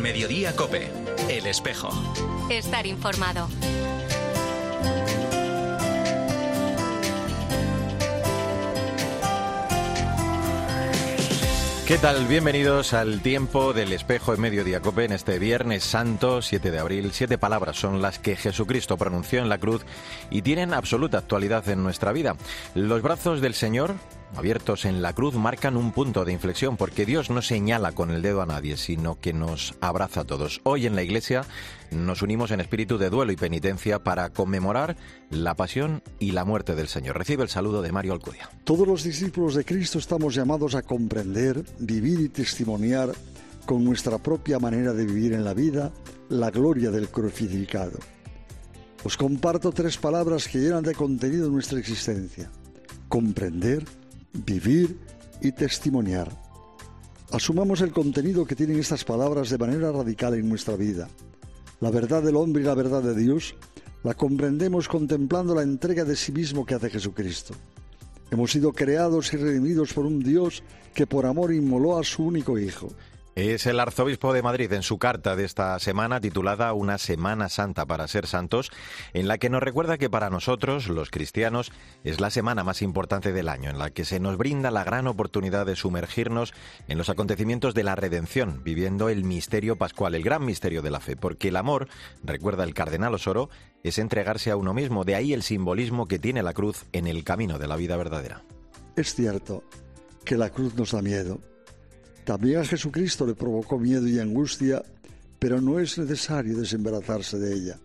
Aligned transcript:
En 0.00 0.04
Mediodía 0.04 0.56
Cope, 0.56 0.90
El 1.28 1.46
Espejo. 1.46 1.90
Estar 2.48 2.86
informado. 2.86 3.50
¿Qué 11.86 11.98
tal? 11.98 12.26
Bienvenidos 12.28 12.94
al 12.94 13.20
tiempo 13.20 13.74
del 13.74 13.92
espejo 13.92 14.32
en 14.32 14.40
Mediodía 14.40 14.80
Cope 14.80 15.04
en 15.04 15.12
este 15.12 15.38
Viernes 15.38 15.84
Santo, 15.84 16.40
7 16.40 16.70
de 16.70 16.78
abril. 16.78 17.10
Siete 17.12 17.36
palabras 17.36 17.76
son 17.76 18.00
las 18.00 18.18
que 18.18 18.36
Jesucristo 18.36 18.96
pronunció 18.96 19.40
en 19.42 19.50
la 19.50 19.58
cruz 19.58 19.84
y 20.30 20.40
tienen 20.40 20.72
absoluta 20.72 21.18
actualidad 21.18 21.68
en 21.68 21.82
nuestra 21.82 22.12
vida. 22.12 22.36
Los 22.74 23.02
brazos 23.02 23.42
del 23.42 23.52
Señor 23.52 23.96
abiertos 24.36 24.84
en 24.84 25.02
la 25.02 25.12
cruz 25.12 25.34
marcan 25.34 25.76
un 25.76 25.92
punto 25.92 26.24
de 26.24 26.32
inflexión 26.32 26.76
porque 26.76 27.06
Dios 27.06 27.30
no 27.30 27.42
señala 27.42 27.92
con 27.92 28.10
el 28.10 28.22
dedo 28.22 28.42
a 28.42 28.46
nadie, 28.46 28.76
sino 28.76 29.18
que 29.18 29.32
nos 29.32 29.74
abraza 29.80 30.20
a 30.20 30.24
todos. 30.24 30.60
Hoy 30.64 30.86
en 30.86 30.94
la 30.94 31.02
Iglesia 31.02 31.44
nos 31.90 32.22
unimos 32.22 32.50
en 32.50 32.60
espíritu 32.60 32.98
de 32.98 33.10
duelo 33.10 33.32
y 33.32 33.36
penitencia 33.36 33.98
para 33.98 34.30
conmemorar 34.30 34.96
la 35.30 35.54
pasión 35.54 36.02
y 36.18 36.32
la 36.32 36.44
muerte 36.44 36.74
del 36.74 36.88
Señor. 36.88 37.16
Recibe 37.18 37.42
el 37.42 37.48
saludo 37.48 37.82
de 37.82 37.92
Mario 37.92 38.12
Alcudia. 38.12 38.50
Todos 38.64 38.86
los 38.86 39.02
discípulos 39.02 39.54
de 39.54 39.64
Cristo 39.64 39.98
estamos 39.98 40.34
llamados 40.34 40.74
a 40.74 40.82
comprender, 40.82 41.64
vivir 41.78 42.20
y 42.20 42.28
testimoniar 42.28 43.12
con 43.66 43.84
nuestra 43.84 44.18
propia 44.18 44.58
manera 44.58 44.92
de 44.92 45.06
vivir 45.06 45.32
en 45.32 45.44
la 45.44 45.54
vida 45.54 45.92
la 46.28 46.50
gloria 46.50 46.90
del 46.90 47.08
crucificado. 47.08 47.98
Os 49.02 49.16
comparto 49.16 49.72
tres 49.72 49.96
palabras 49.96 50.46
que 50.46 50.58
llenan 50.58 50.82
de 50.82 50.94
contenido 50.94 51.48
nuestra 51.48 51.78
existencia. 51.78 52.50
Comprender, 53.08 53.84
vivir 54.32 54.98
y 55.40 55.52
testimoniar. 55.52 56.30
Asumamos 57.32 57.80
el 57.80 57.92
contenido 57.92 58.44
que 58.44 58.56
tienen 58.56 58.78
estas 58.78 59.04
palabras 59.04 59.50
de 59.50 59.58
manera 59.58 59.92
radical 59.92 60.34
en 60.34 60.48
nuestra 60.48 60.76
vida. 60.76 61.08
La 61.80 61.90
verdad 61.90 62.22
del 62.22 62.36
hombre 62.36 62.62
y 62.62 62.66
la 62.66 62.74
verdad 62.74 63.02
de 63.02 63.14
Dios 63.14 63.54
la 64.02 64.14
comprendemos 64.14 64.88
contemplando 64.88 65.54
la 65.54 65.62
entrega 65.62 66.04
de 66.04 66.16
sí 66.16 66.32
mismo 66.32 66.66
que 66.66 66.74
hace 66.74 66.90
Jesucristo. 66.90 67.54
Hemos 68.30 68.52
sido 68.52 68.72
creados 68.72 69.32
y 69.32 69.36
redimidos 69.36 69.92
por 69.92 70.06
un 70.06 70.20
Dios 70.20 70.62
que 70.94 71.06
por 71.06 71.26
amor 71.26 71.52
inmoló 71.52 71.98
a 71.98 72.04
su 72.04 72.24
único 72.24 72.58
Hijo. 72.58 72.88
Es 73.40 73.64
el 73.64 73.80
arzobispo 73.80 74.34
de 74.34 74.42
Madrid 74.42 74.70
en 74.74 74.82
su 74.82 74.98
carta 74.98 75.34
de 75.34 75.46
esta 75.46 75.78
semana 75.78 76.20
titulada 76.20 76.74
Una 76.74 76.98
Semana 76.98 77.48
Santa 77.48 77.86
para 77.86 78.06
ser 78.06 78.26
santos, 78.26 78.70
en 79.14 79.28
la 79.28 79.38
que 79.38 79.48
nos 79.48 79.62
recuerda 79.62 79.96
que 79.96 80.10
para 80.10 80.28
nosotros, 80.28 80.88
los 80.88 81.08
cristianos, 81.08 81.72
es 82.04 82.20
la 82.20 82.28
semana 82.28 82.64
más 82.64 82.82
importante 82.82 83.32
del 83.32 83.48
año, 83.48 83.70
en 83.70 83.78
la 83.78 83.88
que 83.88 84.04
se 84.04 84.20
nos 84.20 84.36
brinda 84.36 84.70
la 84.70 84.84
gran 84.84 85.06
oportunidad 85.06 85.64
de 85.64 85.74
sumergirnos 85.74 86.52
en 86.86 86.98
los 86.98 87.08
acontecimientos 87.08 87.72
de 87.72 87.82
la 87.82 87.94
redención, 87.94 88.60
viviendo 88.62 89.08
el 89.08 89.24
misterio 89.24 89.76
pascual, 89.76 90.14
el 90.14 90.22
gran 90.22 90.44
misterio 90.44 90.82
de 90.82 90.90
la 90.90 91.00
fe, 91.00 91.16
porque 91.16 91.48
el 91.48 91.56
amor, 91.56 91.88
recuerda 92.22 92.64
el 92.64 92.74
cardenal 92.74 93.14
Osoro, 93.14 93.48
es 93.82 93.98
entregarse 93.98 94.50
a 94.50 94.56
uno 94.58 94.74
mismo, 94.74 95.04
de 95.04 95.14
ahí 95.14 95.32
el 95.32 95.42
simbolismo 95.42 96.06
que 96.06 96.18
tiene 96.18 96.42
la 96.42 96.52
cruz 96.52 96.84
en 96.92 97.06
el 97.06 97.24
camino 97.24 97.58
de 97.58 97.68
la 97.68 97.76
vida 97.76 97.96
verdadera. 97.96 98.42
Es 98.96 99.14
cierto 99.14 99.64
que 100.26 100.36
la 100.36 100.50
cruz 100.50 100.74
nos 100.74 100.92
da 100.92 101.00
miedo 101.00 101.40
también 102.24 102.60
a 102.60 102.64
Jesucristo 102.64 103.26
le 103.26 103.34
provocó 103.34 103.78
miedo 103.78 104.06
y 104.06 104.18
angustia, 104.18 104.82
pero 105.38 105.60
no 105.60 105.78
es 105.78 105.98
necesario 105.98 106.58
desembarazarse 106.58 107.38
de 107.38 107.54
ella. 107.54 107.78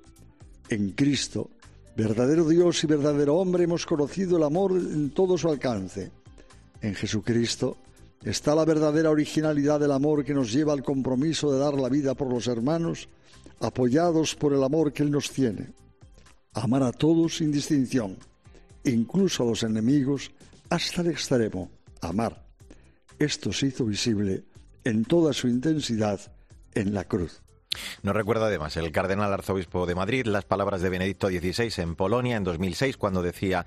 En 0.69 0.91
Cristo, 0.91 1.49
verdadero 1.95 2.47
Dios 2.47 2.83
y 2.83 2.87
verdadero 2.87 3.35
hombre, 3.35 3.63
hemos 3.63 3.85
conocido 3.85 4.37
el 4.37 4.43
amor 4.43 4.71
en 4.73 5.11
todo 5.11 5.37
su 5.37 5.49
alcance. 5.49 6.11
En 6.81 6.95
Jesucristo 6.95 7.77
está 8.23 8.55
la 8.55 8.65
verdadera 8.65 9.09
originalidad 9.09 9.79
del 9.79 9.91
amor 9.91 10.25
que 10.25 10.33
nos 10.33 10.51
lleva 10.51 10.73
al 10.73 10.83
compromiso 10.83 11.51
de 11.51 11.59
dar 11.59 11.75
la 11.75 11.89
vida 11.89 12.13
por 12.13 12.29
los 12.29 12.47
hermanos, 12.47 13.07
apoyados 13.59 14.35
por 14.35 14.53
el 14.53 14.63
amor 14.63 14.91
que 14.91 15.03
Él 15.03 15.11
nos 15.11 15.31
tiene. 15.31 15.69
Amar 16.53 16.83
a 16.83 16.91
todos 16.91 17.37
sin 17.37 17.51
distinción, 17.51 18.17
incluso 18.83 19.43
a 19.43 19.45
los 19.47 19.63
enemigos, 19.63 20.31
hasta 20.69 21.01
el 21.01 21.07
extremo, 21.07 21.69
amar 22.01 22.44
esto 23.19 23.53
se 23.53 23.67
hizo 23.67 23.85
visible 23.85 24.43
en 24.83 25.05
toda 25.05 25.33
su 25.33 25.47
intensidad 25.47 26.19
en 26.73 26.93
la 26.93 27.05
cruz. 27.05 27.41
Nos 28.03 28.15
recuerda 28.15 28.47
además 28.47 28.77
el 28.77 28.91
cardenal 28.91 29.33
arzobispo 29.33 29.85
de 29.85 29.95
Madrid 29.95 30.25
las 30.25 30.45
palabras 30.45 30.81
de 30.81 30.89
Benedicto 30.89 31.27
XVI 31.27 31.71
en 31.81 31.95
Polonia 31.95 32.37
en 32.37 32.43
2006 32.43 32.97
cuando 32.97 33.21
decía 33.21 33.65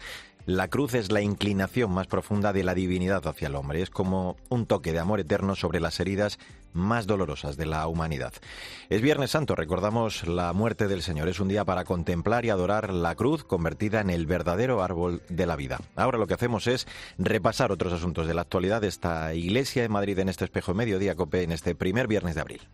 la 0.48 0.69
cruz 0.69 0.94
es 0.94 1.12
la 1.12 1.20
inclinación 1.20 1.92
más 1.92 2.06
profunda 2.06 2.54
de 2.54 2.64
la 2.64 2.72
divinidad 2.72 3.26
hacia 3.26 3.48
el 3.48 3.54
hombre. 3.54 3.82
Es 3.82 3.91
como 3.91 4.37
un 4.48 4.64
toque 4.64 4.94
de 4.94 4.98
amor 4.98 5.20
eterno 5.20 5.54
sobre 5.54 5.78
las 5.78 6.00
heridas 6.00 6.38
más 6.72 7.06
dolorosas 7.06 7.58
de 7.58 7.66
la 7.66 7.87
humanidad. 7.87 8.32
Es 8.88 9.03
Viernes 9.03 9.32
Santo, 9.32 9.54
recordamos 9.54 10.26
la 10.26 10.50
muerte 10.54 10.88
del 10.88 11.03
Señor. 11.03 11.28
Es 11.28 11.41
un 11.41 11.48
día 11.48 11.66
para 11.66 11.84
contemplar 11.84 12.47
y 12.47 12.50
adorar 12.50 12.94
la 12.94 13.14
cruz 13.14 13.44
convertida 13.44 14.00
en 14.00 14.08
el 14.08 14.25
verdadero 14.25 14.82
árbol 14.82 15.20
de 15.28 15.44
la 15.44 15.56
vida. 15.56 15.81
Ahora 15.97 16.16
lo 16.16 16.26
que 16.26 16.34
hacemos 16.34 16.66
es 16.66 16.87
repasar 17.19 17.70
otros 17.70 17.92
asuntos 17.92 18.26
de 18.26 18.32
la 18.32 18.41
actualidad 18.41 18.81
de 18.81 18.88
esta 18.88 19.34
iglesia 19.34 19.84
en 19.84 19.92
Madrid 19.92 20.19
en 20.19 20.31
este 20.31 20.47
espejo 20.47 20.72
mediodía 20.72 21.14
cope 21.14 21.42
en 21.42 21.53
este 21.53 21.75
primer 21.75 22.06
viernes 22.06 22.37
de 22.37 22.41
abril. 22.41 22.69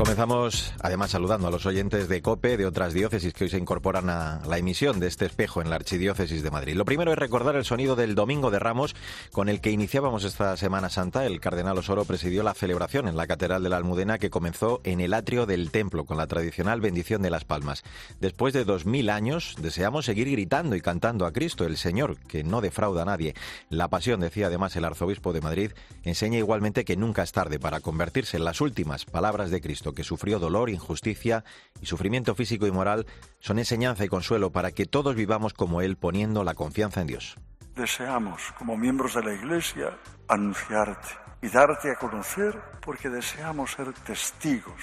Comenzamos 0.00 0.72
además 0.80 1.10
saludando 1.10 1.46
a 1.46 1.50
los 1.50 1.66
oyentes 1.66 2.08
de 2.08 2.22
COPE 2.22 2.56
de 2.56 2.64
otras 2.64 2.94
diócesis 2.94 3.34
que 3.34 3.44
hoy 3.44 3.50
se 3.50 3.58
incorporan 3.58 4.08
a 4.08 4.40
la 4.46 4.56
emisión 4.56 4.98
de 4.98 5.06
este 5.06 5.26
espejo 5.26 5.60
en 5.60 5.68
la 5.68 5.76
Archidiócesis 5.76 6.42
de 6.42 6.50
Madrid. 6.50 6.74
Lo 6.74 6.86
primero 6.86 7.12
es 7.12 7.18
recordar 7.18 7.54
el 7.54 7.66
sonido 7.66 7.96
del 7.96 8.14
Domingo 8.14 8.50
de 8.50 8.58
Ramos 8.58 8.96
con 9.30 9.50
el 9.50 9.60
que 9.60 9.72
iniciábamos 9.72 10.24
esta 10.24 10.56
Semana 10.56 10.88
Santa. 10.88 11.26
El 11.26 11.38
cardenal 11.38 11.76
Osoro 11.76 12.06
presidió 12.06 12.42
la 12.42 12.54
celebración 12.54 13.08
en 13.08 13.16
la 13.18 13.26
Catedral 13.26 13.62
de 13.62 13.68
la 13.68 13.76
Almudena 13.76 14.16
que 14.16 14.30
comenzó 14.30 14.80
en 14.84 15.02
el 15.02 15.12
atrio 15.12 15.44
del 15.44 15.70
templo 15.70 16.06
con 16.06 16.16
la 16.16 16.26
tradicional 16.26 16.80
bendición 16.80 17.20
de 17.20 17.28
las 17.28 17.44
palmas. 17.44 17.82
Después 18.20 18.54
de 18.54 18.64
dos 18.64 18.86
mil 18.86 19.10
años 19.10 19.54
deseamos 19.60 20.06
seguir 20.06 20.30
gritando 20.30 20.76
y 20.76 20.80
cantando 20.80 21.26
a 21.26 21.32
Cristo, 21.34 21.66
el 21.66 21.76
Señor, 21.76 22.16
que 22.26 22.42
no 22.42 22.62
defrauda 22.62 23.02
a 23.02 23.04
nadie. 23.04 23.34
La 23.68 23.88
pasión, 23.88 24.20
decía 24.20 24.46
además 24.46 24.74
el 24.76 24.86
arzobispo 24.86 25.34
de 25.34 25.42
Madrid, 25.42 25.72
enseña 26.04 26.38
igualmente 26.38 26.86
que 26.86 26.96
nunca 26.96 27.22
es 27.22 27.32
tarde 27.32 27.58
para 27.58 27.80
convertirse 27.80 28.38
en 28.38 28.46
las 28.46 28.62
últimas 28.62 29.04
palabras 29.04 29.50
de 29.50 29.60
Cristo 29.60 29.89
que 29.92 30.04
sufrió 30.04 30.38
dolor, 30.38 30.70
injusticia 30.70 31.44
y 31.80 31.86
sufrimiento 31.86 32.34
físico 32.34 32.66
y 32.66 32.70
moral 32.70 33.06
son 33.38 33.58
enseñanza 33.58 34.04
y 34.04 34.08
consuelo 34.08 34.50
para 34.50 34.72
que 34.72 34.86
todos 34.86 35.14
vivamos 35.14 35.54
como 35.54 35.80
Él 35.80 35.96
poniendo 35.96 36.44
la 36.44 36.54
confianza 36.54 37.00
en 37.00 37.06
Dios. 37.06 37.36
Deseamos, 37.74 38.52
como 38.58 38.76
miembros 38.76 39.14
de 39.14 39.22
la 39.22 39.34
Iglesia, 39.34 39.98
anunciarte 40.28 41.08
y 41.42 41.48
darte 41.48 41.90
a 41.90 41.96
conocer 41.96 42.60
porque 42.80 43.08
deseamos 43.08 43.72
ser 43.72 43.92
testigos 43.92 44.82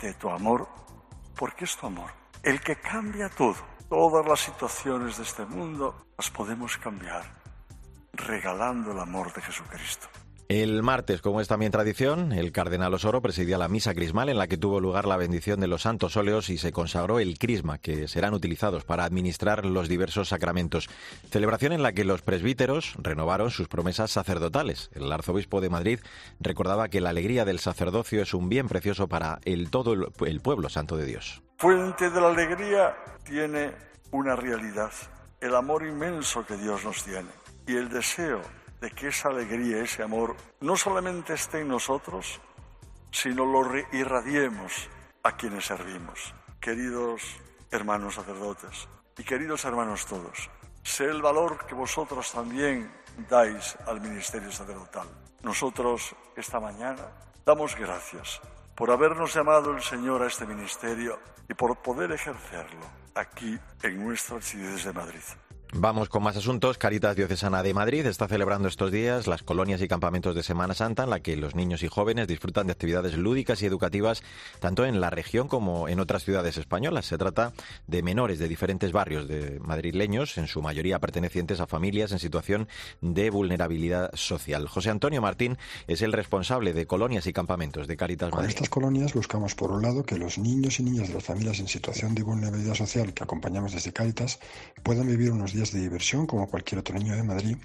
de 0.00 0.14
tu 0.14 0.28
amor, 0.28 0.68
porque 1.34 1.64
es 1.64 1.76
tu 1.76 1.86
amor 1.86 2.18
el 2.42 2.60
que 2.60 2.76
cambia 2.76 3.28
todo. 3.28 3.56
Todas 3.88 4.26
las 4.26 4.40
situaciones 4.40 5.16
de 5.16 5.22
este 5.22 5.44
mundo 5.44 6.06
las 6.16 6.30
podemos 6.30 6.76
cambiar 6.76 7.24
regalando 8.12 8.92
el 8.92 8.98
amor 8.98 9.32
de 9.32 9.40
Jesucristo. 9.40 10.08
El 10.48 10.82
martes, 10.82 11.20
como 11.20 11.42
es 11.42 11.48
también 11.48 11.72
tradición, 11.72 12.32
el 12.32 12.52
cardenal 12.52 12.94
Osoro 12.94 13.20
presidía 13.20 13.58
la 13.58 13.68
misa 13.68 13.92
crismal 13.92 14.30
en 14.30 14.38
la 14.38 14.46
que 14.46 14.56
tuvo 14.56 14.80
lugar 14.80 15.04
la 15.04 15.18
bendición 15.18 15.60
de 15.60 15.66
los 15.66 15.82
santos 15.82 16.16
óleos 16.16 16.48
y 16.48 16.56
se 16.56 16.72
consagró 16.72 17.20
el 17.20 17.38
crisma, 17.38 17.76
que 17.76 18.08
serán 18.08 18.32
utilizados 18.32 18.86
para 18.86 19.04
administrar 19.04 19.66
los 19.66 19.90
diversos 19.90 20.30
sacramentos. 20.30 20.88
Celebración 21.30 21.74
en 21.74 21.82
la 21.82 21.92
que 21.92 22.06
los 22.06 22.22
presbíteros 22.22 22.94
renovaron 22.96 23.50
sus 23.50 23.68
promesas 23.68 24.10
sacerdotales. 24.10 24.88
El 24.94 25.12
arzobispo 25.12 25.60
de 25.60 25.68
Madrid 25.68 26.00
recordaba 26.40 26.88
que 26.88 27.02
la 27.02 27.10
alegría 27.10 27.44
del 27.44 27.58
sacerdocio 27.58 28.22
es 28.22 28.32
un 28.32 28.48
bien 28.48 28.68
precioso 28.68 29.06
para 29.06 29.40
el 29.44 29.70
todo 29.70 29.92
el 29.92 30.40
pueblo 30.40 30.70
santo 30.70 30.96
de 30.96 31.04
Dios. 31.04 31.42
Fuente 31.58 32.08
de 32.08 32.20
la 32.22 32.30
alegría 32.30 32.96
tiene 33.22 33.72
una 34.12 34.34
realidad, 34.34 34.92
el 35.42 35.54
amor 35.54 35.86
inmenso 35.86 36.46
que 36.46 36.56
Dios 36.56 36.82
nos 36.86 37.04
tiene 37.04 37.28
y 37.66 37.76
el 37.76 37.90
deseo 37.90 38.40
de 38.80 38.90
que 38.90 39.08
esa 39.08 39.28
alegría, 39.28 39.82
ese 39.82 40.02
amor, 40.02 40.36
no 40.60 40.76
solamente 40.76 41.34
esté 41.34 41.60
en 41.60 41.68
nosotros, 41.68 42.40
sino 43.10 43.44
lo 43.44 43.76
irradiemos 43.92 44.88
a 45.22 45.36
quienes 45.36 45.66
servimos. 45.66 46.34
Queridos 46.60 47.22
hermanos 47.70 48.14
sacerdotes 48.14 48.88
y 49.16 49.24
queridos 49.24 49.64
hermanos 49.64 50.06
todos, 50.06 50.50
sé 50.82 51.04
el 51.04 51.22
valor 51.22 51.66
que 51.66 51.74
vosotros 51.74 52.32
también 52.32 52.92
dais 53.28 53.76
al 53.86 54.00
ministerio 54.00 54.50
sacerdotal. 54.52 55.08
Nosotros 55.42 56.14
esta 56.36 56.60
mañana 56.60 57.08
damos 57.44 57.76
gracias 57.76 58.40
por 58.74 58.90
habernos 58.90 59.34
llamado 59.34 59.72
el 59.72 59.82
Señor 59.82 60.22
a 60.22 60.26
este 60.26 60.46
ministerio 60.46 61.18
y 61.48 61.54
por 61.54 61.76
poder 61.82 62.12
ejercerlo 62.12 62.86
aquí 63.14 63.58
en 63.82 64.04
nuestra 64.04 64.36
archidiócesis 64.36 64.84
de 64.84 64.92
Madrid. 64.92 65.22
Vamos 65.74 66.08
con 66.08 66.22
más 66.22 66.34
asuntos. 66.34 66.78
Caritas 66.78 67.14
Diocesana 67.14 67.62
de 67.62 67.74
Madrid 67.74 68.06
está 68.06 68.26
celebrando 68.26 68.68
estos 68.68 68.90
días 68.90 69.26
las 69.26 69.42
colonias 69.42 69.82
y 69.82 69.88
campamentos 69.88 70.34
de 70.34 70.42
Semana 70.42 70.72
Santa 70.72 71.04
en 71.04 71.10
la 71.10 71.20
que 71.20 71.36
los 71.36 71.54
niños 71.54 71.82
y 71.82 71.88
jóvenes 71.88 72.26
disfrutan 72.26 72.66
de 72.66 72.72
actividades 72.72 73.18
lúdicas 73.18 73.60
y 73.60 73.66
educativas 73.66 74.22
tanto 74.60 74.86
en 74.86 75.02
la 75.02 75.10
región 75.10 75.46
como 75.46 75.86
en 75.88 76.00
otras 76.00 76.24
ciudades 76.24 76.56
españolas. 76.56 77.04
Se 77.04 77.18
trata 77.18 77.52
de 77.86 78.02
menores 78.02 78.38
de 78.38 78.48
diferentes 78.48 78.92
barrios 78.92 79.28
de 79.28 79.60
madrileños, 79.60 80.38
en 80.38 80.46
su 80.46 80.62
mayoría 80.62 81.00
pertenecientes 81.00 81.60
a 81.60 81.66
familias 81.66 82.12
en 82.12 82.18
situación 82.18 82.66
de 83.02 83.28
vulnerabilidad 83.28 84.10
social. 84.14 84.68
José 84.68 84.88
Antonio 84.88 85.20
Martín 85.20 85.58
es 85.86 86.00
el 86.00 86.14
responsable 86.14 86.72
de 86.72 86.86
colonias 86.86 87.26
y 87.26 87.34
campamentos 87.34 87.86
de 87.86 87.96
Caritas 87.98 88.30
Madrid. 88.30 88.46
Con 88.46 88.48
estas 88.48 88.70
colonias 88.70 89.12
buscamos 89.12 89.54
por 89.54 89.70
un 89.70 89.82
lado 89.82 90.02
que 90.02 90.16
los 90.16 90.38
niños 90.38 90.80
y 90.80 90.84
niñas 90.84 91.08
de 91.08 91.14
las 91.14 91.24
familias 91.24 91.60
en 91.60 91.68
situación 91.68 92.14
de 92.14 92.22
vulnerabilidad 92.22 92.74
social 92.74 93.12
que 93.12 93.22
acompañamos 93.22 93.72
desde 93.72 93.92
Caritas 93.92 94.40
puedan 94.82 95.06
vivir 95.06 95.30
unos 95.30 95.52
días 95.52 95.57
de 95.58 95.80
diversión 95.80 96.26
como 96.26 96.48
cualquier 96.48 96.78
otro 96.78 96.96
niño 96.96 97.16
de 97.16 97.22
Madrid 97.24 97.56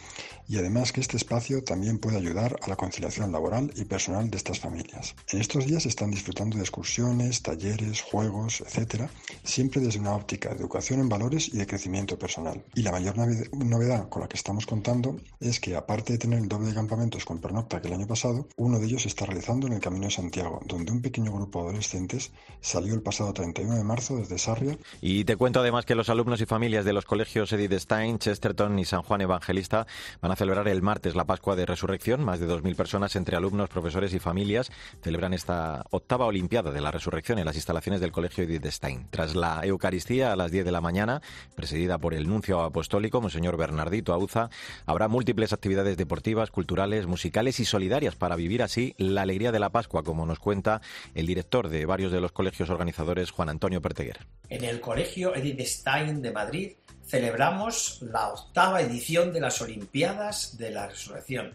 y 0.47 0.57
además 0.57 0.91
que 0.91 0.99
este 0.99 1.17
espacio 1.17 1.63
también 1.63 1.99
puede 1.99 2.17
ayudar 2.17 2.57
a 2.61 2.67
la 2.67 2.75
conciliación 2.75 3.31
laboral 3.31 3.71
y 3.75 3.85
personal 3.85 4.29
de 4.29 4.37
estas 4.37 4.59
familias. 4.59 5.15
En 5.31 5.39
estos 5.39 5.65
días 5.65 5.85
están 5.85 6.11
disfrutando 6.11 6.57
de 6.57 6.63
excursiones, 6.63 7.41
talleres, 7.41 8.01
juegos, 8.01 8.61
etcétera, 8.61 9.09
siempre 9.43 9.79
desde 9.79 9.99
una 9.99 10.15
óptica 10.15 10.49
de 10.49 10.57
educación 10.57 10.99
en 10.99 11.09
valores 11.09 11.49
y 11.49 11.57
de 11.57 11.67
crecimiento 11.67 12.17
personal. 12.17 12.63
Y 12.73 12.81
la 12.81 12.91
mayor 12.91 13.15
novedad 13.53 14.09
con 14.09 14.21
la 14.21 14.27
que 14.27 14.37
estamos 14.37 14.65
contando 14.65 15.17
es 15.39 15.59
que 15.59 15.75
aparte 15.75 16.13
de 16.13 16.19
tener 16.19 16.39
el 16.39 16.47
doble 16.47 16.69
de 16.69 16.73
campamentos 16.73 17.25
con 17.25 17.39
pernocta 17.39 17.81
que 17.81 17.87
el 17.87 17.93
año 17.93 18.07
pasado, 18.07 18.47
uno 18.57 18.79
de 18.79 18.87
ellos 18.87 19.03
se 19.03 19.07
está 19.07 19.25
realizando 19.25 19.67
en 19.67 19.73
el 19.73 19.79
Camino 19.79 20.05
de 20.05 20.11
Santiago, 20.11 20.61
donde 20.65 20.91
un 20.91 21.01
pequeño 21.01 21.31
grupo 21.31 21.59
de 21.59 21.69
adolescentes 21.69 22.31
salió 22.59 22.93
el 22.93 23.01
pasado 23.01 23.33
31 23.33 23.75
de 23.75 23.83
marzo 23.83 24.17
desde 24.17 24.37
Sarria. 24.37 24.77
Y 25.01 25.23
te 25.25 25.37
cuento 25.37 25.59
además 25.59 25.85
que 25.85 25.95
los 25.95 26.09
alumnos 26.09 26.41
y 26.41 26.45
familias 26.45 26.85
de 26.85 26.93
los 26.93 27.05
colegios 27.05 27.51
Edith 27.53 27.73
Stein, 27.83 28.17
Chesterton 28.17 28.79
y 28.79 28.85
San 28.85 29.03
Juan 29.03 29.21
Evangelista 29.21 29.85
van 30.21 30.31
a 30.31 30.35
celebrar 30.35 30.67
el 30.67 30.81
martes 30.81 31.15
la 31.15 31.25
Pascua 31.25 31.55
de 31.55 31.65
Resurrección. 31.65 32.23
Más 32.23 32.39
de 32.39 32.47
2.000 32.47 32.75
personas 32.75 33.15
entre 33.15 33.35
alumnos, 33.35 33.69
profesores 33.69 34.13
y 34.13 34.19
familias 34.19 34.71
celebran 35.01 35.33
esta 35.33 35.85
octava 35.91 36.25
Olimpiada 36.25 36.71
de 36.71 36.81
la 36.81 36.91
Resurrección 36.91 37.39
en 37.39 37.45
las 37.45 37.55
instalaciones 37.55 38.01
del 38.01 38.11
Colegio 38.11 38.43
Edith 38.43 38.65
Stein. 38.67 39.07
Tras 39.09 39.35
la 39.35 39.61
Eucaristía 39.63 40.31
a 40.31 40.35
las 40.35 40.51
10 40.51 40.65
de 40.65 40.71
la 40.71 40.81
mañana, 40.81 41.21
presidida 41.55 41.97
por 41.97 42.13
el 42.13 42.27
nuncio 42.27 42.61
apostólico, 42.61 43.21
Monseñor 43.21 43.57
Bernardito 43.57 44.13
Auza, 44.13 44.49
habrá 44.85 45.07
múltiples 45.07 45.53
actividades 45.53 45.97
deportivas, 45.97 46.51
culturales, 46.51 47.05
musicales 47.05 47.59
y 47.59 47.65
solidarias 47.65 48.15
para 48.15 48.35
vivir 48.35 48.63
así 48.63 48.95
la 48.97 49.23
alegría 49.23 49.51
de 49.51 49.59
la 49.59 49.69
Pascua, 49.69 50.03
como 50.03 50.25
nos 50.25 50.39
cuenta 50.39 50.81
el 51.13 51.27
director 51.27 51.69
de 51.69 51.85
varios 51.85 52.11
de 52.11 52.21
los 52.21 52.31
colegios 52.31 52.69
organizadores, 52.69 53.31
Juan 53.31 53.49
Antonio 53.49 53.81
Perteguer. 53.81 54.25
En 54.49 54.63
el 54.63 54.79
Colegio 54.79 55.35
Edith 55.35 55.61
Stein 55.61 56.21
de 56.21 56.31
Madrid 56.31 56.71
celebramos 57.05 58.01
la 58.01 58.29
octava 58.29 58.81
edición 58.81 59.33
de 59.33 59.41
las 59.41 59.61
Olimpiadas 59.61 60.57
de 60.57 60.71
la 60.71 60.87
Resurrección. 60.87 61.53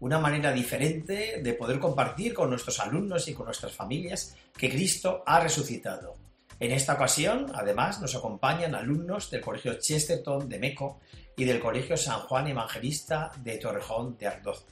Una 0.00 0.18
manera 0.18 0.52
diferente 0.52 1.40
de 1.42 1.54
poder 1.54 1.78
compartir 1.78 2.34
con 2.34 2.50
nuestros 2.50 2.80
alumnos 2.80 3.28
y 3.28 3.34
con 3.34 3.46
nuestras 3.46 3.72
familias 3.72 4.36
que 4.56 4.70
Cristo 4.70 5.22
ha 5.26 5.40
resucitado. 5.40 6.14
En 6.60 6.72
esta 6.72 6.94
ocasión, 6.94 7.50
además, 7.54 8.00
nos 8.00 8.14
acompañan 8.14 8.74
alumnos 8.74 9.30
del 9.30 9.40
Colegio 9.40 9.74
Chesterton 9.74 10.48
de 10.48 10.58
Meco 10.58 11.00
y 11.36 11.44
del 11.44 11.60
Colegio 11.60 11.96
San 11.96 12.20
Juan 12.20 12.46
Evangelista 12.46 13.32
de 13.42 13.58
Torrejón 13.58 14.16
de 14.16 14.28
Ardoz. 14.28 14.64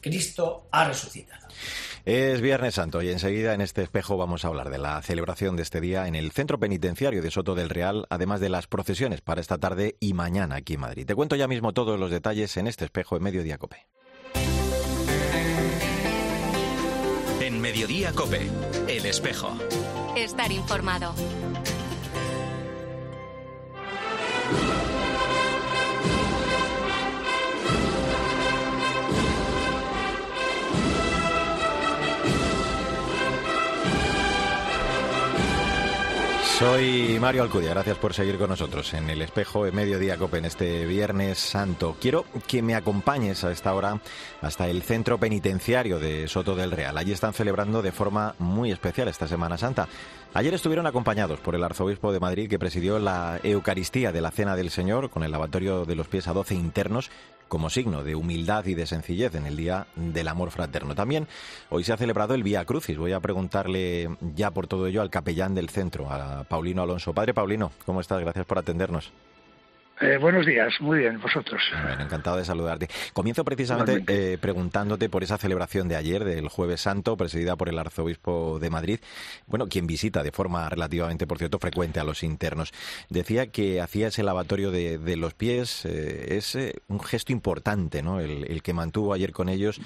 Cristo 0.00 0.66
ha 0.72 0.84
resucitado. 0.84 1.46
Es 2.04 2.40
Viernes 2.40 2.74
Santo 2.74 3.00
y 3.00 3.10
enseguida 3.10 3.54
en 3.54 3.60
este 3.60 3.82
espejo 3.82 4.16
vamos 4.16 4.44
a 4.44 4.48
hablar 4.48 4.70
de 4.70 4.78
la 4.78 5.00
celebración 5.02 5.54
de 5.54 5.62
este 5.62 5.80
día 5.80 6.08
en 6.08 6.16
el 6.16 6.32
Centro 6.32 6.58
Penitenciario 6.58 7.22
de 7.22 7.30
Soto 7.30 7.54
del 7.54 7.68
Real, 7.68 8.06
además 8.10 8.40
de 8.40 8.48
las 8.48 8.66
procesiones 8.66 9.20
para 9.20 9.40
esta 9.40 9.58
tarde 9.58 9.96
y 10.00 10.12
mañana 10.12 10.56
aquí 10.56 10.74
en 10.74 10.80
Madrid. 10.80 11.06
Te 11.06 11.14
cuento 11.14 11.36
ya 11.36 11.46
mismo 11.46 11.72
todos 11.72 12.00
los 12.00 12.10
detalles 12.10 12.56
en 12.56 12.66
este 12.66 12.86
espejo 12.86 13.16
en 13.16 13.22
Mediodía 13.22 13.56
Cope. 13.56 13.86
En 17.40 17.60
Mediodía 17.60 18.12
Cope, 18.12 18.50
el 18.88 19.06
espejo. 19.06 19.56
Estar 20.16 20.50
informado. 20.50 21.14
Soy 36.62 37.18
Mario 37.20 37.42
Alcudia, 37.42 37.70
gracias 37.70 37.98
por 37.98 38.14
seguir 38.14 38.38
con 38.38 38.48
nosotros 38.48 38.94
en 38.94 39.10
el 39.10 39.20
espejo 39.20 39.64
de 39.64 39.72
Mediodía 39.72 40.16
Cope 40.16 40.38
en 40.38 40.44
este 40.44 40.86
Viernes 40.86 41.40
Santo. 41.40 41.96
Quiero 42.00 42.24
que 42.46 42.62
me 42.62 42.76
acompañes 42.76 43.42
a 43.42 43.50
esta 43.50 43.74
hora 43.74 44.00
hasta 44.40 44.68
el 44.68 44.82
centro 44.82 45.18
penitenciario 45.18 45.98
de 45.98 46.28
Soto 46.28 46.54
del 46.54 46.70
Real. 46.70 46.96
Allí 46.96 47.10
están 47.10 47.34
celebrando 47.34 47.82
de 47.82 47.90
forma 47.90 48.36
muy 48.38 48.70
especial 48.70 49.08
esta 49.08 49.26
Semana 49.26 49.58
Santa. 49.58 49.88
Ayer 50.34 50.54
estuvieron 50.54 50.86
acompañados 50.86 51.40
por 51.40 51.56
el 51.56 51.64
arzobispo 51.64 52.12
de 52.12 52.20
Madrid 52.20 52.48
que 52.48 52.60
presidió 52.60 53.00
la 53.00 53.40
Eucaristía 53.42 54.12
de 54.12 54.20
la 54.20 54.30
Cena 54.30 54.54
del 54.54 54.70
Señor 54.70 55.10
con 55.10 55.24
el 55.24 55.32
lavatorio 55.32 55.84
de 55.84 55.96
los 55.96 56.06
pies 56.06 56.28
a 56.28 56.32
doce 56.32 56.54
internos 56.54 57.10
como 57.52 57.68
signo 57.68 58.02
de 58.02 58.14
humildad 58.14 58.64
y 58.64 58.72
de 58.72 58.86
sencillez 58.86 59.34
en 59.34 59.44
el 59.44 59.58
Día 59.58 59.86
del 59.94 60.28
Amor 60.28 60.50
Fraterno. 60.50 60.94
También 60.94 61.28
hoy 61.68 61.84
se 61.84 61.92
ha 61.92 61.98
celebrado 61.98 62.34
el 62.34 62.42
Vía 62.42 62.64
Crucis. 62.64 62.96
Voy 62.96 63.12
a 63.12 63.20
preguntarle 63.20 64.08
ya 64.34 64.52
por 64.52 64.66
todo 64.66 64.86
ello 64.86 65.02
al 65.02 65.10
capellán 65.10 65.54
del 65.54 65.68
centro, 65.68 66.10
a 66.10 66.44
Paulino 66.44 66.80
Alonso. 66.80 67.12
Padre 67.12 67.34
Paulino, 67.34 67.70
¿cómo 67.84 68.00
estás? 68.00 68.20
Gracias 68.20 68.46
por 68.46 68.56
atendernos. 68.56 69.12
Eh, 70.02 70.18
buenos 70.18 70.44
días, 70.44 70.72
muy 70.80 70.98
bien, 70.98 71.20
vosotros. 71.20 71.62
Bueno, 71.80 72.02
encantado 72.02 72.36
de 72.36 72.44
saludarte. 72.44 72.88
Comienzo 73.12 73.44
precisamente 73.44 74.02
eh, 74.08 74.36
preguntándote 74.36 75.08
por 75.08 75.22
esa 75.22 75.38
celebración 75.38 75.86
de 75.86 75.94
ayer, 75.94 76.24
del 76.24 76.48
Jueves 76.48 76.80
Santo, 76.80 77.16
presidida 77.16 77.54
por 77.54 77.68
el 77.68 77.78
arzobispo 77.78 78.58
de 78.58 78.68
Madrid, 78.68 78.98
bueno, 79.46 79.68
quien 79.68 79.86
visita 79.86 80.24
de 80.24 80.32
forma 80.32 80.68
relativamente, 80.68 81.28
por 81.28 81.38
cierto, 81.38 81.60
frecuente 81.60 82.00
a 82.00 82.04
los 82.04 82.24
internos. 82.24 82.72
Decía 83.10 83.52
que 83.52 83.80
hacía 83.80 84.08
ese 84.08 84.24
lavatorio 84.24 84.72
de, 84.72 85.16
los 85.16 85.34
pies, 85.34 85.84
eh, 85.84 86.36
es 86.36 86.58
un 86.88 86.98
gesto 86.98 87.30
importante, 87.30 88.02
¿no? 88.02 88.18
El, 88.18 88.60
que 88.62 88.72
mantuvo 88.72 89.12
ayer 89.12 89.32
con 89.32 89.48
ellos, 89.48 89.80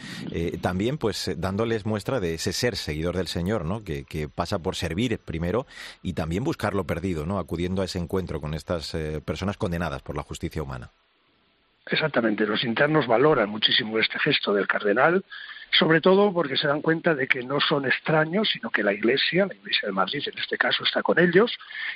también 0.60 0.98
pues 0.98 1.30
dándoles 1.36 1.84
muestra 1.84 2.20
de 2.20 2.34
ese 2.34 2.52
ser 2.52 2.76
seguidor 2.76 3.16
del 3.16 3.26
Señor, 3.26 3.64
¿no? 3.64 3.84
Que, 3.84 4.04
que, 4.04 4.28
pasa 4.28 4.58
por 4.58 4.76
servir 4.76 5.18
primero 5.18 5.66
y 6.02 6.14
también 6.14 6.42
buscar 6.42 6.74
lo 6.74 6.84
perdido, 6.84 7.26
¿no? 7.26 7.38
Acudiendo 7.38 7.82
a 7.82 7.84
ese 7.84 7.98
encuentro 7.98 8.40
con 8.40 8.54
estas 8.54 8.96
personas 9.24 9.56
condenadas 9.56 10.02
por 10.06 10.16
la 10.16 10.22
justicia 10.22 10.62
humana. 10.62 10.88
Exactamente, 11.86 12.46
los 12.46 12.64
internos 12.64 13.06
valoran 13.06 13.50
muchísimo 13.50 13.98
este 13.98 14.18
gesto 14.20 14.54
del 14.54 14.66
cardenal 14.66 15.24
sobre 15.72 16.00
todo 16.00 16.32
porque 16.32 16.56
se 16.56 16.66
dan 16.66 16.80
cuenta 16.80 17.14
de 17.14 17.26
que 17.26 17.42
no 17.42 17.60
son 17.60 17.86
extraños, 17.86 18.48
sino 18.50 18.70
que 18.70 18.82
la 18.82 18.92
Iglesia, 18.92 19.46
la 19.46 19.54
Iglesia 19.54 19.88
de 19.88 19.92
Madrid 19.92 20.22
en 20.26 20.38
este 20.38 20.56
caso, 20.56 20.84
está 20.84 21.02
con 21.02 21.18
ellos 21.18 21.52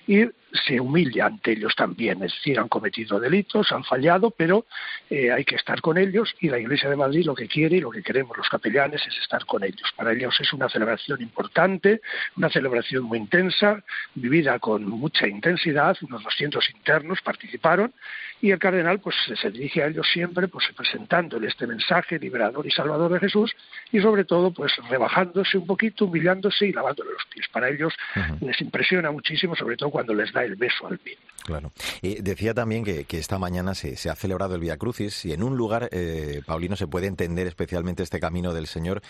y 0.07 0.25
se 0.67 0.81
humilla 0.81 1.27
ante 1.27 1.53
ellos 1.53 1.75
también. 1.75 2.23
Es 2.23 2.33
decir, 2.35 2.59
han 2.59 2.69
cometido 2.69 3.19
delitos, 3.19 3.73
han 3.73 3.85
fallado, 3.85 4.31
pero 4.31 4.67
eh, 5.09 5.33
hay 5.33 5.45
que 5.45 5.57
estar 5.57 5.81
con 5.81 5.99
ellos 5.99 6.35
y 6.41 6.49
la 6.49 6.59
Iglesia 6.59 6.91
de 6.91 6.97
Madrid 6.97 7.25
lo 7.25 7.35
que 7.35 7.49
quiere 7.49 7.77
y 7.77 7.81
lo 7.81 7.91
que 7.91 8.03
queremos 8.03 8.37
los 8.37 8.49
capellanes 8.49 9.07
es 9.07 9.17
estar 9.19 9.45
con 9.47 9.65
ellos. 9.65 9.91
Para 9.97 10.13
ellos 10.13 10.37
es 10.41 10.53
una 10.53 10.69
celebración 10.69 11.23
importante, 11.23 12.01
una 12.37 12.51
celebración 12.51 13.05
muy 13.05 13.19
intensa, 13.19 13.83
vivida 14.15 14.59
con 14.59 14.85
mucha 14.85 15.27
intensidad, 15.27 15.97
unos 16.03 16.23
200 16.23 16.69
internos 16.71 17.21
participaron 17.23 17.93
y 18.41 18.51
el 18.51 18.59
cardenal 18.59 19.01
pues 19.01 19.17
se 19.41 19.51
dirige 19.51 19.83
a 19.83 19.87
ellos 19.87 20.09
siempre 20.11 20.49
pues 20.49 20.67
presentándole 20.77 21.49
este 21.49 21.67
mensaje 21.67 22.19
liberador 22.19 22.67
y 22.67 22.71
salvador 22.71 23.13
de 23.13 23.21
Jesús 23.21 23.55
y 23.93 24.01
sobre 24.01 24.25
todo 24.25 24.53
pues 24.53 24.73
rebajándose 24.89 25.59
un 25.59 25.67
poquito, 25.67 26.05
humillándose 26.05 26.67
y 26.67 26.73
lavándole 26.73 27.11
los 27.13 27.25
pies. 27.33 27.47
Para 27.53 27.69
ellos 27.69 27.93
les 28.41 28.61
impresiona 28.61 29.11
muchísimo, 29.11 29.57
sobre 29.57 29.77
todo 29.77 29.91
cuando 29.91 30.15
les 30.15 30.33
da 30.33 30.45
el 30.45 30.57
beso 30.57 30.87
al 30.87 30.99
pie. 30.99 31.19
Claro. 31.45 31.73
decía 32.03 32.55
también 32.55 32.85
que, 32.85 33.07
esta 33.11 33.39
mañana 33.39 33.75
se, 33.75 34.09
ha 34.09 34.15
celebrado 34.15 34.55
el 34.55 34.61
Via 34.61 34.77
Crucis 34.77 35.25
y 35.25 35.33
en 35.33 35.43
un 35.43 35.57
lugar, 35.57 35.89
eh, 35.91 36.43
Paulino, 36.47 36.77
se 36.77 36.87
puede 36.87 37.07
entender 37.07 37.47
especialmente 37.47 38.03
este 38.03 38.21
camino 38.21 38.53
del 38.55 38.67
Señor, 38.67 39.03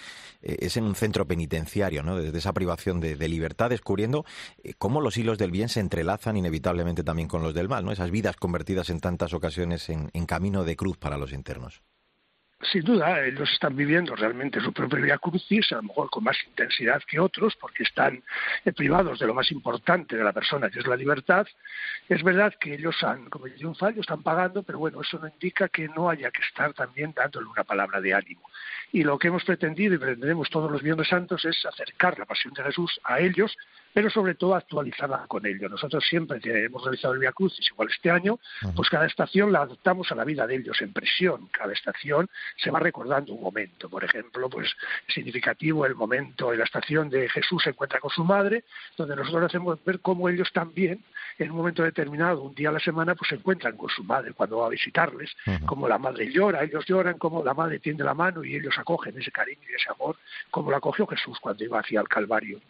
eh, 0.42 0.56
es 0.60 0.76
en 0.76 0.84
un 0.84 0.94
centro 0.94 1.26
penitenciario, 1.26 2.02
¿no? 2.02 2.16
Desde 2.16 2.38
esa 2.38 2.52
privación 2.52 3.00
de, 3.00 3.16
libertad, 3.28 3.70
descubriendo 3.70 4.24
eh, 4.64 4.74
cómo 4.78 5.00
los 5.00 5.16
hilos 5.16 5.38
del 5.38 5.50
bien 5.50 5.68
se 5.68 5.80
entrelazan 5.80 6.36
inevitablemente 6.36 7.04
también 7.04 7.28
con 7.28 7.42
los 7.42 7.54
del 7.54 7.68
mal, 7.68 7.84
¿no? 7.84 7.92
Esas 7.92 8.10
vidas 8.10 8.36
convertidas 8.36 8.90
en 8.90 9.00
tantas 9.00 9.34
ocasiones 9.34 9.88
en 9.88 10.26
camino 10.26 10.64
de 10.64 10.76
cruz 10.76 10.96
para 10.96 11.18
los 11.18 11.32
internos 11.32 11.82
sin 12.62 12.82
duda, 12.82 13.24
ellos 13.24 13.50
están 13.50 13.74
viviendo 13.74 14.14
realmente 14.14 14.60
su 14.60 14.72
propia 14.72 15.00
vida 15.00 15.18
crucis, 15.18 15.72
a 15.72 15.76
lo 15.76 15.84
mejor 15.84 16.10
con 16.10 16.24
más 16.24 16.36
intensidad 16.46 17.02
que 17.06 17.18
otros, 17.18 17.56
porque 17.56 17.84
están 17.84 18.22
eh, 18.64 18.72
privados 18.72 19.18
de 19.18 19.26
lo 19.26 19.34
más 19.34 19.50
importante 19.50 20.16
de 20.16 20.22
la 20.22 20.32
persona, 20.32 20.68
que 20.68 20.80
es 20.80 20.86
la 20.86 20.96
libertad. 20.96 21.46
Es 22.08 22.22
verdad 22.22 22.54
que 22.60 22.74
ellos 22.74 23.02
han 23.02 23.30
cometido 23.30 23.68
un 23.70 23.76
fallo, 23.76 24.02
están 24.02 24.22
pagando, 24.22 24.62
pero 24.62 24.78
bueno, 24.78 25.00
eso 25.00 25.18
no 25.18 25.28
indica 25.28 25.68
que 25.68 25.88
no 25.88 26.10
haya 26.10 26.30
que 26.30 26.42
estar 26.42 26.74
también 26.74 27.14
dándole 27.16 27.46
una 27.46 27.64
palabra 27.64 28.00
de 28.00 28.12
ánimo. 28.12 28.42
Y 28.92 29.04
lo 29.04 29.18
que 29.18 29.28
hemos 29.28 29.44
pretendido 29.44 29.94
y 29.94 29.98
pretendemos 29.98 30.50
todos 30.50 30.70
los 30.70 30.82
viernes 30.82 31.08
santos 31.08 31.44
es 31.46 31.64
acercar 31.64 32.18
la 32.18 32.26
pasión 32.26 32.52
de 32.52 32.62
Jesús 32.64 33.00
a 33.04 33.20
ellos 33.20 33.56
pero 33.92 34.10
sobre 34.10 34.34
todo 34.34 34.54
actualizarla 34.54 35.24
con 35.26 35.46
ello. 35.46 35.68
Nosotros 35.68 36.04
siempre 36.08 36.40
que 36.40 36.64
hemos 36.64 36.82
realizado 36.82 37.14
el 37.14 37.20
Via 37.20 37.32
Crucis, 37.32 37.66
igual 37.70 37.88
este 37.90 38.10
año, 38.10 38.38
pues 38.74 38.88
cada 38.88 39.06
estación 39.06 39.52
la 39.52 39.62
adaptamos 39.62 40.10
a 40.12 40.14
la 40.14 40.24
vida 40.24 40.46
de 40.46 40.56
ellos 40.56 40.80
en 40.80 40.92
presión. 40.92 41.48
Cada 41.48 41.72
estación 41.72 42.28
se 42.56 42.70
va 42.70 42.78
recordando 42.78 43.32
un 43.32 43.42
momento. 43.42 43.88
Por 43.88 44.04
ejemplo, 44.04 44.48
pues 44.48 44.68
es 45.08 45.14
significativo 45.14 45.86
el 45.86 45.94
momento 45.94 46.52
en 46.52 46.58
la 46.58 46.64
estación 46.64 47.10
de 47.10 47.28
Jesús 47.28 47.62
se 47.62 47.70
encuentra 47.70 48.00
con 48.00 48.10
su 48.10 48.24
madre, 48.24 48.64
donde 48.96 49.16
nosotros 49.16 49.44
hacemos 49.44 49.82
ver 49.84 50.00
cómo 50.00 50.28
ellos 50.28 50.50
también, 50.52 51.02
en 51.38 51.50
un 51.50 51.56
momento 51.56 51.82
determinado, 51.82 52.42
un 52.42 52.54
día 52.54 52.68
a 52.68 52.72
la 52.72 52.80
semana, 52.80 53.14
pues 53.14 53.28
se 53.28 53.36
encuentran 53.36 53.76
con 53.76 53.88
su 53.88 54.04
madre 54.04 54.32
cuando 54.32 54.58
va 54.58 54.66
a 54.66 54.70
visitarles, 54.70 55.30
como 55.66 55.88
la 55.88 55.98
madre 55.98 56.30
llora, 56.30 56.62
ellos 56.62 56.84
lloran, 56.86 57.18
como 57.18 57.42
la 57.42 57.54
madre 57.54 57.78
tiende 57.78 58.04
la 58.04 58.14
mano 58.14 58.44
y 58.44 58.56
ellos 58.56 58.74
acogen 58.78 59.18
ese 59.18 59.30
cariño 59.30 59.62
y 59.70 59.74
ese 59.74 59.90
amor, 59.90 60.16
como 60.50 60.70
lo 60.70 60.76
acogió 60.76 61.06
Jesús 61.06 61.38
cuando 61.40 61.64
iba 61.64 61.80
hacia 61.80 62.00
el 62.00 62.08
Calvario. 62.08 62.60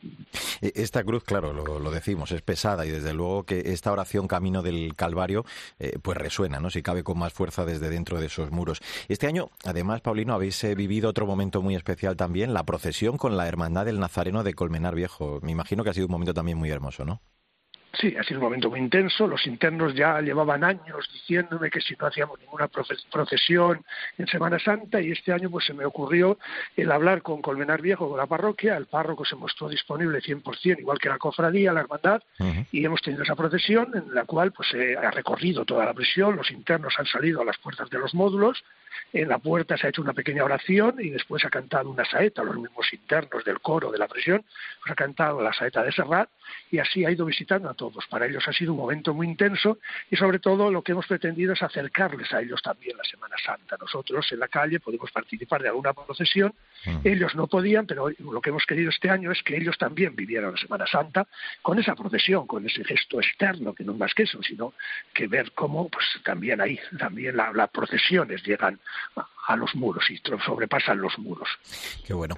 E, 0.61 0.73
esta 0.75 1.03
cruz, 1.11 1.25
claro, 1.25 1.53
lo, 1.53 1.91
decimos, 1.91 2.31
es 2.31 2.41
pesada 2.41 2.87
y 2.87 2.91
desde 2.91 3.13
luego 3.13 3.43
que 3.43 3.73
esta 3.73 3.91
oración 3.91 4.29
camino 4.29 4.63
del 4.63 4.95
Calvario, 4.95 5.45
eh, 5.81 5.99
pues 6.01 6.17
resuena, 6.17 6.61
¿no? 6.61 6.71
Si 6.71 6.83
cabe 6.83 7.03
con 7.03 7.19
más 7.19 7.33
fuerza 7.33 7.65
desde 7.65 7.91
dentro 7.91 8.21
de 8.21 8.27
esos 8.27 8.53
muros. 8.53 8.81
Este 9.09 9.27
año, 9.27 9.51
además, 9.65 10.03
Paulino, 10.03 10.35
habéis 10.35 10.63
eh, 10.63 10.77
vivido 10.77 11.11
otro 11.11 11.27
momento 11.27 11.63
muy 11.63 11.75
especial 11.75 12.17
también, 12.17 12.55
la 12.55 12.63
procesión 12.63 13.17
con 13.17 13.37
la 13.37 13.49
Hermandad 13.49 13.87
del 13.87 13.99
Nazareno 13.99 14.45
de 14.45 14.55
Colmenar 14.55 14.95
Viejo. 14.95 15.41
Me 15.43 15.51
imagino 15.51 15.83
que 15.83 15.91
ha 15.91 15.95
sido 15.95 16.07
un 16.07 16.13
momento 16.13 16.33
también 16.33 16.59
muy 16.59 16.71
hermoso, 16.71 17.05
¿no? 17.05 17.21
Sí, 17.93 18.15
ha 18.17 18.23
sido 18.23 18.39
un 18.39 18.45
momento 18.45 18.71
muy 18.71 18.79
intenso. 18.79 19.27
Los 19.27 19.47
internos 19.47 19.95
ya 19.95 20.21
llevaban 20.21 20.63
años 20.63 21.09
diciéndome 21.13 21.71
que 21.71 21.81
si 21.81 21.97
no 21.97 22.07
hacíamos 22.07 22.39
ninguna 22.39 22.69
procesión 22.69 23.85
en 24.17 24.27
Semana 24.29 24.61
Santa 24.61 25.01
y 25.01 25.11
este 25.11 25.33
año 25.33 25.51
pues 25.51 25.65
se 25.65 25.75
me 25.75 25.85
ocurrió 25.85 26.39
el 26.77 26.93
hablar 26.93 27.23
con 27.23 27.43
Colmenar 27.43 27.83
Viejo, 27.83 28.09
con 28.09 28.19
la 28.19 28.27
parroquia. 28.27 28.77
El 28.77 28.87
párroco 28.87 29.25
se 29.25 29.35
mostró 29.35 29.69
disponible 29.69 30.21
100%, 30.21 30.79
igual 30.79 30.99
que 30.99 31.09
la 31.09 31.19
cofradía, 31.19 31.73
la 31.73 31.81
hermandad, 31.81 32.23
y 32.71 32.85
hemos 32.85 33.03
tenido 33.03 33.25
esa 33.25 33.35
procesión 33.35 33.91
en 33.95 34.15
la 34.15 34.25
cual 34.25 34.53
pues 34.53 34.69
se 34.69 34.97
ha 34.97 35.11
recorrido 35.11 35.65
toda 35.65 35.85
la 35.85 35.95
presión. 35.95 36.37
Los 36.37 36.51
internos 36.53 36.95
han 36.97 37.07
salido 37.07 37.43
a 37.43 37.45
las 37.45 37.59
puertas 37.59 37.91
de 37.91 37.99
los 37.99 38.15
módulos. 38.15 38.63
En 39.13 39.29
la 39.29 39.39
puerta 39.39 39.77
se 39.77 39.87
ha 39.87 39.91
hecho 39.91 40.03
una 40.03 40.13
pequeña 40.13 40.45
oración 40.45 40.97
y 40.99 41.11
después 41.11 41.45
ha 41.45 41.51
cantado 41.51 41.91
una 41.91 42.05
saeta. 42.05 42.43
Los 42.43 42.57
mismos 42.57 42.93
internos 42.93 43.45
del 43.45 43.61
coro 43.61 43.91
de 43.91 43.99
la 43.99 44.09
presión 44.09 44.45
pues 44.81 44.93
ha 44.93 44.95
cantado 44.95 45.41
la 45.43 45.53
saeta 45.53 45.83
de 45.83 45.93
Serrat 45.93 46.29
y 46.71 46.79
así 46.79 47.05
ha 47.05 47.11
ido 47.11 47.25
visitando 47.25 47.69
a 47.69 47.75
todos. 47.75 48.07
Para 48.09 48.27
ellos 48.27 48.47
ha 48.47 48.53
sido 48.53 48.73
un 48.73 48.79
momento 48.79 49.15
muy 49.15 49.27
intenso 49.27 49.79
y 50.11 50.17
sobre 50.17 50.39
todo 50.39 50.71
lo 50.71 50.83
que 50.83 50.93
hemos 50.93 51.07
pretendido 51.07 51.53
es 51.53 51.63
acercarles 51.63 52.33
a 52.33 52.41
ellos 52.41 52.61
también 52.63 52.97
la 52.97 53.05
Semana 53.05 53.37
Santa. 53.45 53.77
Nosotros 53.81 54.31
en 54.33 54.41
la 54.41 54.49
calle 54.49 54.81
podemos 54.81 55.11
participar 55.11 55.63
de 55.63 55.69
alguna 55.69 55.93
procesión, 55.93 56.55
mm. 56.87 56.99
ellos 57.05 57.35
no 57.35 57.47
podían, 57.47 57.87
pero 57.87 58.09
lo 58.19 58.41
que 58.41 58.51
hemos 58.51 58.65
querido 58.67 58.91
este 58.91 59.11
año 59.11 59.31
es 59.31 59.43
que 59.43 59.57
ellos 59.57 59.77
también 59.79 60.15
vivieran 60.17 60.53
la 60.53 60.59
Semana 60.59 60.87
Santa 60.87 61.27
con 61.63 61.79
esa 61.79 61.95
procesión, 61.95 62.47
con 62.47 62.67
ese 62.67 62.85
gesto 62.85 63.21
externo, 63.21 63.75
que 63.75 63.85
no 63.85 63.93
es 63.93 63.99
más 63.99 64.15
que 64.15 64.25
eso, 64.25 64.43
sino 64.43 64.75
que 65.13 65.27
ver 65.27 65.53
cómo 65.53 65.89
pues 65.89 66.07
también 66.25 66.61
ahí, 66.61 66.79
también 66.99 67.37
las 67.37 67.71
procesiones 67.71 68.43
llegan 68.45 68.80
a 69.51 69.57
los 69.57 69.75
muros 69.75 70.05
y 70.11 70.21
sobrepasan 70.45 71.01
los 71.01 71.19
muros. 71.19 71.49
Qué 72.05 72.15
bueno. 72.15 72.37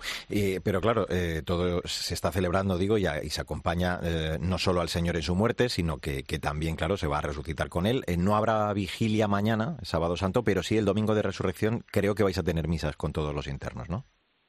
pero 0.62 0.80
claro, 0.80 1.06
eh, 1.10 1.42
todo 1.44 1.82
se 1.84 2.14
está 2.14 2.32
celebrando, 2.32 2.78
digo, 2.78 2.96
y, 2.96 3.06
y 3.06 3.30
se 3.30 3.40
acompaña 3.40 4.00
eh, 4.02 4.38
no 4.40 4.58
solo 4.58 4.80
al 4.80 4.88
Señor 4.88 5.16
en 5.16 5.22
su 5.22 5.34
muerte, 5.34 5.68
sino 5.68 5.98
que, 5.98 6.22
también, 6.40 6.76
claro, 6.76 6.96
se 6.96 7.06
va 7.06 7.18
a 7.18 7.22
resucitar 7.22 7.68
con 7.68 7.86
él. 7.86 8.02
Eh, 8.06 8.16
no 8.16 8.36
habrá 8.36 8.72
vigilia 8.72 9.28
mañana, 9.28 9.76
sábado 9.82 10.16
santo, 10.16 10.42
pero 10.42 10.62
sí 10.62 10.78
el 10.78 10.84
domingo 10.84 11.14
de 11.14 11.22
resurrección 11.22 11.84
creo 11.90 12.14
que 12.14 12.22
vais 12.22 12.38
a 12.38 12.42
tener 12.42 12.68
misas 12.68 12.96
con 12.96 13.12
todos 13.12 13.34
los 13.34 13.46
internos, 13.46 13.88
¿no? 13.88 14.06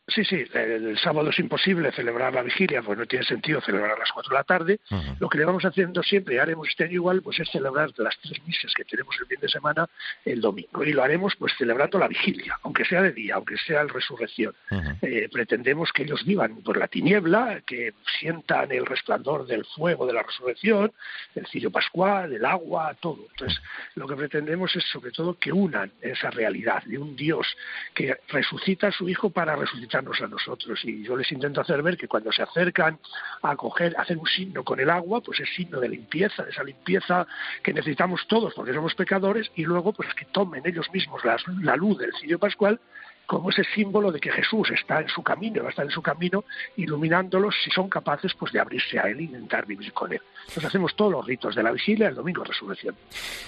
Sí, 0.08 0.26
sí, 0.26 0.44
el, 0.54 0.98
sábado 0.98 1.30
es 1.30 1.40
imposible 1.40 1.90
celebrar 1.94 2.34
la 2.34 2.42
vigilia, 2.42 2.82
pues 2.82 3.00
no 3.00 3.06
tiene 3.06 3.24
sentido 3.24 3.62
celebrar 3.62 3.92
a 3.92 4.00
las 4.00 4.12
cuatro 4.12 4.32
de 4.32 4.36
la 4.36 4.44
tarde. 4.44 4.80
Lo 5.20 5.30
que 5.30 5.38
le 5.38 5.46
vamos 5.46 5.64
haciendo 5.64 6.04
siempre, 6.04 6.36
y 6.36 6.38
haremos 6.40 6.68
este 6.68 6.84
año 6.84 6.96
igual, 6.96 7.22
pues 7.22 7.40
es 7.40 7.50
celebrar 7.50 7.90
las 7.96 8.20
tres 8.20 8.46
misas 8.46 8.74
que 8.74 8.84
tenemos 8.84 9.16
el 9.22 9.28
fin 9.28 9.40
de 9.40 9.48
semana 9.48 9.88
el 10.26 10.42
domingo. 10.42 10.84
Y 10.84 10.92
lo 10.92 11.04
haremos 11.04 11.38
pues 11.38 11.54
celebrando 11.58 12.00
la 12.00 12.10
vigilia, 12.10 12.60
aunque 12.64 12.84
sea 12.84 13.02
de 13.02 13.14
día, 13.14 13.36
aunque 13.36 13.56
sea 13.56 13.86
la 13.86 13.94
resurrección. 13.94 14.54
Eh, 15.02 15.30
pretendemos 15.32 15.94
que 15.94 16.04
ellos 16.04 16.26
vivan 16.26 16.58
por 16.64 16.76
la 16.76 16.90
tiniebla, 16.90 17.62
que 17.66 17.94
sientan 18.20 18.74
el 18.74 18.86
resplandor 18.86 19.48
del 19.48 19.64
fuego 19.64 20.06
de 20.06 20.14
la 20.14 20.24
resurrección, 20.24 20.92
el 21.34 21.48
cirio 21.48 21.72
pascual, 21.72 22.34
el 22.34 22.44
agua, 22.44 22.94
todo. 23.00 23.26
Entonces, 23.32 23.58
lo 23.96 24.06
que 24.06 24.18
pretendemos 24.18 24.76
es 24.76 24.84
sobre 24.92 25.12
todo 25.12 25.40
que 25.40 25.54
unan 25.54 25.94
esa 26.02 26.30
realidad 26.30 26.84
de 26.84 26.98
un 26.98 27.16
Dios 27.16 27.48
que 27.94 28.18
resucita 28.28 28.88
a 28.88 28.92
su 28.92 29.08
Hijo 29.08 29.30
para 29.30 29.56
resucitar 29.56 29.93
a 29.96 30.28
nosotros. 30.28 30.80
Y 30.84 31.04
yo 31.04 31.16
les 31.16 31.32
intento 31.32 31.62
hacer 31.62 31.82
ver 31.82 31.98
que 31.98 32.08
cuando 32.08 32.32
se 32.32 32.42
acercan 32.42 33.00
a 33.42 33.56
coger, 33.56 33.96
hacer 33.98 34.18
un 34.18 34.28
signo 34.28 34.64
con 34.64 34.80
el 34.80 34.90
agua, 34.90 35.22
pues 35.22 35.40
es 35.40 35.50
signo 35.56 35.80
de 35.80 35.90
limpieza, 35.90 36.44
de 36.44 36.52
esa 36.52 36.64
limpieza 36.64 37.28
que 37.62 37.74
necesitamos 37.74 38.26
todos 38.28 38.54
porque 38.54 38.74
somos 38.74 38.96
pecadores, 38.96 39.52
y 39.56 39.64
luego 39.64 39.94
pues 39.94 40.14
que 40.14 40.26
tomen 40.26 40.64
ellos 40.66 40.88
mismos 40.92 41.24
la, 41.24 41.38
la 41.62 41.76
luz 41.76 41.98
del 42.00 42.14
cirio 42.14 42.40
pascual 42.40 42.80
como 43.26 43.50
ese 43.50 43.64
símbolo 43.76 44.12
de 44.12 44.20
que 44.20 44.32
Jesús 44.32 44.70
está 44.72 45.02
en 45.02 45.08
su 45.08 45.24
camino, 45.24 45.62
va 45.62 45.68
a 45.68 45.70
estar 45.70 45.86
en 45.86 45.92
su 45.92 46.02
camino 46.02 46.44
iluminándolos 46.76 47.56
si 47.64 47.72
son 47.72 47.90
capaces 47.90 48.34
pues 48.38 48.52
de 48.52 48.60
abrirse 48.60 49.00
a 49.00 49.04
él 49.04 49.20
e 49.20 49.24
intentar 49.24 49.66
vivir 49.66 49.94
con 49.94 50.12
él. 50.12 50.22
Nos 50.56 50.66
hacemos 50.66 50.96
todos 50.96 51.12
los 51.12 51.26
ritos 51.26 51.56
de 51.56 51.64
la 51.64 51.72
vigilia 51.72 52.10
el 52.10 52.16
domingo 52.16 52.44
de 52.44 52.50
resurrección. 52.50 52.96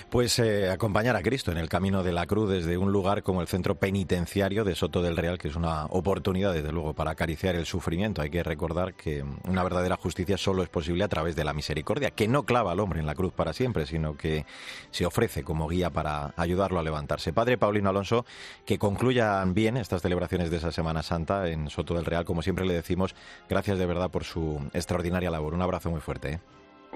Pues 0.10 0.40
eh, 0.40 0.70
acompañar 0.70 1.16
a 1.16 1.22
Cristo 1.22 1.52
en 1.52 1.58
el 1.58 1.68
camino 1.68 2.04
de 2.04 2.14
la 2.14 2.26
cruz 2.26 2.50
desde 2.50 2.78
un 2.78 2.92
lugar 2.92 3.22
como 3.22 3.42
el 3.42 3.48
centro 3.48 3.76
penitenciario 3.76 4.64
de 4.64 4.76
Soto 4.76 5.02
del 5.02 5.18
Real, 5.18 5.38
que 5.38 5.50
es 5.50 5.56
una 5.56 5.86
oportunidad 5.88 6.54
desde 6.54 6.72
luego 6.72 6.94
para 6.94 7.12
acariciar 7.12 7.56
el 7.56 7.66
sufrimiento. 7.66 8.22
Hay 8.22 8.30
que 8.30 8.44
recordar 8.44 8.94
que 8.94 9.24
una 9.44 9.64
verdadera 9.64 9.98
justicia 9.98 10.38
solo 10.38 10.64
es 10.64 10.70
posible 10.70 11.04
a 11.04 11.10
través 11.10 11.36
de 11.36 11.44
la 11.44 11.54
misericordia, 11.54 12.12
que 12.12 12.28
no 12.28 12.44
clava 12.44 12.72
al 12.72 12.80
hombre 12.80 13.00
en 13.00 13.06
la 13.06 13.16
cruz 13.16 13.34
para 13.34 13.54
siempre, 13.54 13.86
sino 13.86 14.16
que 14.16 14.46
se 14.92 15.06
ofrece 15.06 15.44
como 15.44 15.68
guía 15.68 15.90
para 15.90 16.34
ayudarlo 16.38 16.80
a 16.80 16.84
levantarse. 16.84 17.34
Padre 17.34 17.58
Paulino 17.58 17.90
Alonso, 17.90 18.26
que 18.66 18.78
concluyan 18.78 19.54
bien 19.66 19.78
estas 19.78 20.04
celebraciones 20.04 20.52
de 20.52 20.58
esa 20.58 20.72
Semana 20.72 21.02
Santa 21.02 21.48
en 21.48 21.72
Soto 21.72 21.96
del 21.96 22.06
Real. 22.06 22.24
Como 22.24 22.44
siempre 22.44 22.68
le 22.68 22.76
decimos, 22.76 23.16
gracias 23.50 23.80
de 23.80 23.88
verdad 23.88 24.12
por 24.12 24.24
su 24.24 24.62
extraordinaria 24.74 25.32
labor. 25.32 25.56
Un 25.56 25.64
abrazo 25.64 25.90
muy 25.90 26.02
fuerte. 26.02 26.34
¿eh? 26.34 26.40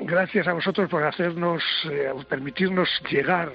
Gracias 0.02 0.48
a 0.48 0.54
vosotros 0.54 0.88
por 0.88 1.04
hacernos, 1.04 1.64
eh, 1.90 2.14
permitirnos 2.30 2.88
llegar 3.10 3.52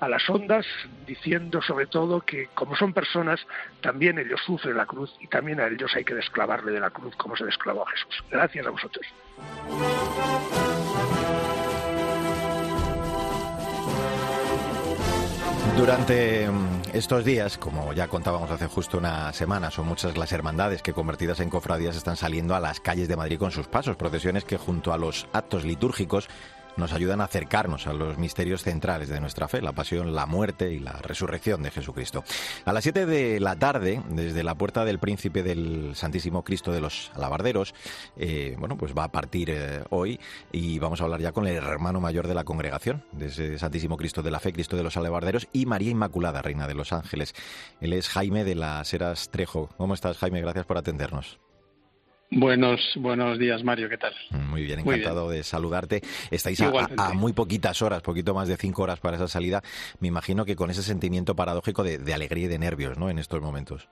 a 0.00 0.08
las 0.08 0.30
ondas, 0.30 0.64
diciendo 1.06 1.60
sobre 1.60 1.84
todo 1.88 2.22
que 2.22 2.46
como 2.54 2.74
son 2.74 2.94
personas, 2.94 3.38
también 3.82 4.18
ellos 4.18 4.40
sufren 4.46 4.78
la 4.78 4.86
cruz 4.86 5.14
y 5.20 5.26
también 5.26 5.60
a 5.60 5.66
ellos 5.66 5.94
hay 5.94 6.04
que 6.04 6.14
desclavarle 6.14 6.72
de 6.72 6.80
la 6.80 6.88
cruz 6.88 7.14
como 7.16 7.36
se 7.36 7.44
desclavó 7.44 7.86
a 7.86 7.90
Jesús. 7.90 8.24
Gracias 8.30 8.66
a 8.66 8.70
vosotros. 8.70 9.06
Durante 15.76 16.48
estos 16.94 17.24
días, 17.24 17.58
como 17.58 17.92
ya 17.92 18.06
contábamos 18.06 18.52
hace 18.52 18.68
justo 18.68 18.98
una 18.98 19.32
semana, 19.32 19.72
son 19.72 19.88
muchas 19.88 20.16
las 20.16 20.30
hermandades 20.30 20.80
que 20.80 20.92
convertidas 20.92 21.40
en 21.40 21.50
cofradías 21.50 21.96
están 21.96 22.16
saliendo 22.16 22.54
a 22.54 22.60
las 22.60 22.78
calles 22.78 23.08
de 23.08 23.16
Madrid 23.16 23.36
con 23.36 23.50
sus 23.50 23.66
pasos, 23.66 23.96
procesiones 23.96 24.44
que 24.44 24.58
junto 24.58 24.92
a 24.92 24.96
los 24.96 25.26
actos 25.32 25.64
litúrgicos 25.64 26.28
nos 26.76 26.92
ayudan 26.92 27.20
a 27.20 27.24
acercarnos 27.24 27.86
a 27.86 27.92
los 27.92 28.18
misterios 28.18 28.62
centrales 28.62 29.08
de 29.08 29.20
nuestra 29.20 29.48
fe, 29.48 29.62
la 29.62 29.72
pasión, 29.72 30.14
la 30.14 30.26
muerte 30.26 30.72
y 30.72 30.80
la 30.80 30.92
resurrección 30.92 31.62
de 31.62 31.70
Jesucristo. 31.70 32.24
A 32.64 32.72
las 32.72 32.82
7 32.82 33.06
de 33.06 33.40
la 33.40 33.56
tarde, 33.56 34.02
desde 34.08 34.42
la 34.42 34.54
puerta 34.54 34.84
del 34.84 34.98
príncipe 34.98 35.42
del 35.42 35.92
Santísimo 35.94 36.42
Cristo 36.42 36.72
de 36.72 36.80
los 36.80 37.10
Alabarderos, 37.14 37.74
eh, 38.16 38.56
bueno, 38.58 38.76
pues 38.76 38.94
va 38.96 39.04
a 39.04 39.12
partir 39.12 39.50
eh, 39.50 39.84
hoy 39.90 40.18
y 40.52 40.78
vamos 40.78 41.00
a 41.00 41.04
hablar 41.04 41.20
ya 41.20 41.32
con 41.32 41.46
el 41.46 41.56
hermano 41.56 42.00
mayor 42.00 42.28
de 42.28 42.34
la 42.34 42.44
congregación, 42.44 43.04
de 43.12 43.26
ese 43.26 43.58
Santísimo 43.58 43.96
Cristo 43.96 44.22
de 44.22 44.30
la 44.30 44.40
Fe, 44.40 44.52
Cristo 44.52 44.76
de 44.76 44.82
los 44.82 44.96
Alabarderos, 44.96 45.48
y 45.52 45.66
María 45.66 45.90
Inmaculada, 45.90 46.42
Reina 46.42 46.66
de 46.66 46.74
los 46.74 46.92
Ángeles. 46.92 47.34
Él 47.80 47.92
es 47.92 48.08
Jaime 48.08 48.44
de 48.44 48.54
las 48.54 48.92
Heras 48.92 49.30
Trejo. 49.30 49.68
¿Cómo 49.76 49.94
estás, 49.94 50.18
Jaime? 50.18 50.40
Gracias 50.40 50.66
por 50.66 50.78
atendernos. 50.78 51.38
Buenos, 52.36 52.80
buenos 52.96 53.38
días, 53.38 53.62
Mario, 53.62 53.88
¿qué 53.88 53.96
tal? 53.96 54.12
Muy 54.30 54.64
bien, 54.64 54.80
encantado 54.80 55.30
de 55.30 55.44
saludarte. 55.44 56.02
Estáis 56.32 56.60
a, 56.60 57.12
muy 57.14 57.32
poquitas 57.32 57.80
horas, 57.80 58.02
poquito 58.02 58.34
más 58.34 58.48
de 58.48 58.56
cinco 58.56 58.82
horas 58.82 58.98
para 58.98 59.16
esa 59.16 59.28
salida. 59.28 59.62
Me 60.00 60.08
imagino 60.08 60.44
que 60.44 60.56
con 60.56 60.70
ese 60.70 60.82
sentimiento 60.82 61.36
paradójico 61.36 61.84
de, 61.84 61.98
de 61.98 62.14
alegría 62.14 62.46
y 62.46 62.48
de 62.48 62.58
nervios, 62.58 62.98
¿no? 62.98 63.08
En 63.08 63.20
estos 63.20 63.40
momentos. 63.40 63.88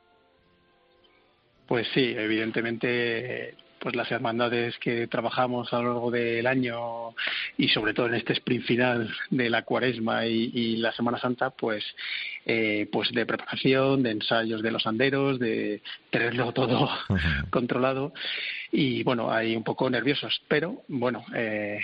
Pues 1.66 1.86
sí, 1.94 2.14
evidentemente 2.16 3.54
pues 3.82 3.96
las 3.96 4.10
hermandades 4.12 4.78
que 4.78 5.08
trabajamos 5.08 5.72
a 5.72 5.78
lo 5.78 5.92
largo 5.92 6.10
del 6.12 6.46
año 6.46 7.14
y 7.58 7.68
sobre 7.68 7.92
todo 7.92 8.06
en 8.06 8.14
este 8.14 8.32
sprint 8.34 8.64
final 8.64 9.12
de 9.30 9.50
la 9.50 9.62
cuaresma 9.62 10.24
y, 10.24 10.76
la 10.76 10.92
Semana 10.92 11.18
Santa, 11.18 11.50
pues, 11.50 11.84
eh, 12.46 12.88
pues 12.92 13.10
de 13.10 13.26
preparación, 13.26 14.04
de 14.04 14.12
ensayos 14.12 14.62
de 14.62 14.70
los 14.70 14.86
anderos, 14.86 15.40
de 15.40 15.82
tenerlo 16.10 16.52
todo 16.52 16.88
controlado. 17.50 18.12
Y 18.70 19.02
bueno, 19.02 19.32
hay 19.32 19.56
un 19.56 19.64
poco 19.64 19.90
nerviosos, 19.90 20.40
pero 20.46 20.82
bueno, 20.86 21.24
eh, 21.34 21.80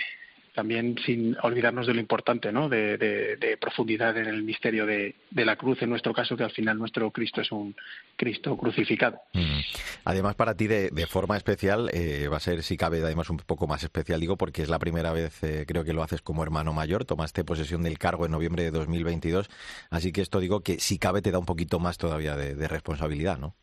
también 0.53 0.95
sin 1.05 1.35
olvidarnos 1.41 1.87
de 1.87 1.93
lo 1.93 1.99
importante, 1.99 2.51
¿no? 2.51 2.69
De, 2.69 3.57
profundidad 3.59 4.17
en 4.17 4.27
el 4.27 4.43
misterio 4.43 4.85
de, 4.85 5.15
la 5.31 5.55
cruz, 5.55 5.81
en 5.81 5.89
nuestro 5.89 6.13
caso, 6.13 6.35
que 6.37 6.43
al 6.43 6.51
final 6.51 6.77
nuestro 6.77 7.11
Cristo 7.11 7.41
es 7.41 7.51
un 7.51 7.75
Cristo 8.15 8.57
crucificado. 8.57 9.19
Mm. 9.33 9.59
Además, 10.05 10.35
para 10.35 10.55
ti, 10.55 10.67
de, 10.67 11.07
forma 11.07 11.37
especial, 11.37 11.89
eh, 11.93 12.27
va 12.27 12.37
a 12.37 12.41
ser, 12.41 12.63
si 12.63 12.77
cabe, 12.77 12.99
además 12.99 13.29
un 13.29 13.37
poco 13.37 13.67
más 13.67 13.83
especial, 13.83 14.19
digo, 14.19 14.37
porque 14.37 14.61
es 14.61 14.69
la 14.69 14.79
primera 14.79 15.11
vez, 15.11 15.43
eh, 15.43 15.65
creo 15.67 15.83
que 15.83 15.93
lo 15.93 16.03
haces 16.03 16.21
como 16.21 16.43
hermano 16.43 16.73
mayor, 16.73 17.05
tomaste 17.05 17.43
posesión 17.43 17.83
del 17.83 17.97
cargo 17.97 18.25
en 18.25 18.31
noviembre 18.31 18.63
de 18.63 18.71
2022, 18.71 19.49
así 19.89 20.11
que 20.11 20.21
esto 20.21 20.39
digo 20.39 20.61
que 20.61 20.79
si 20.79 20.97
cabe 20.99 21.21
te 21.21 21.31
da 21.31 21.39
un 21.39 21.45
poquito 21.45 21.79
más 21.79 21.97
todavía 21.97 22.35
de 22.35 22.67
responsabilidad, 22.67 23.37
¿no? 23.37 23.55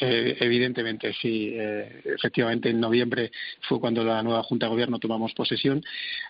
Eh, 0.00 0.36
evidentemente, 0.40 1.12
sí. 1.12 1.52
Eh, 1.54 2.02
efectivamente, 2.04 2.70
en 2.70 2.80
noviembre 2.80 3.30
fue 3.68 3.78
cuando 3.78 4.02
la 4.02 4.22
nueva 4.22 4.42
Junta 4.42 4.66
de 4.66 4.70
Gobierno 4.70 4.98
tomamos 4.98 5.34
posesión, 5.34 5.84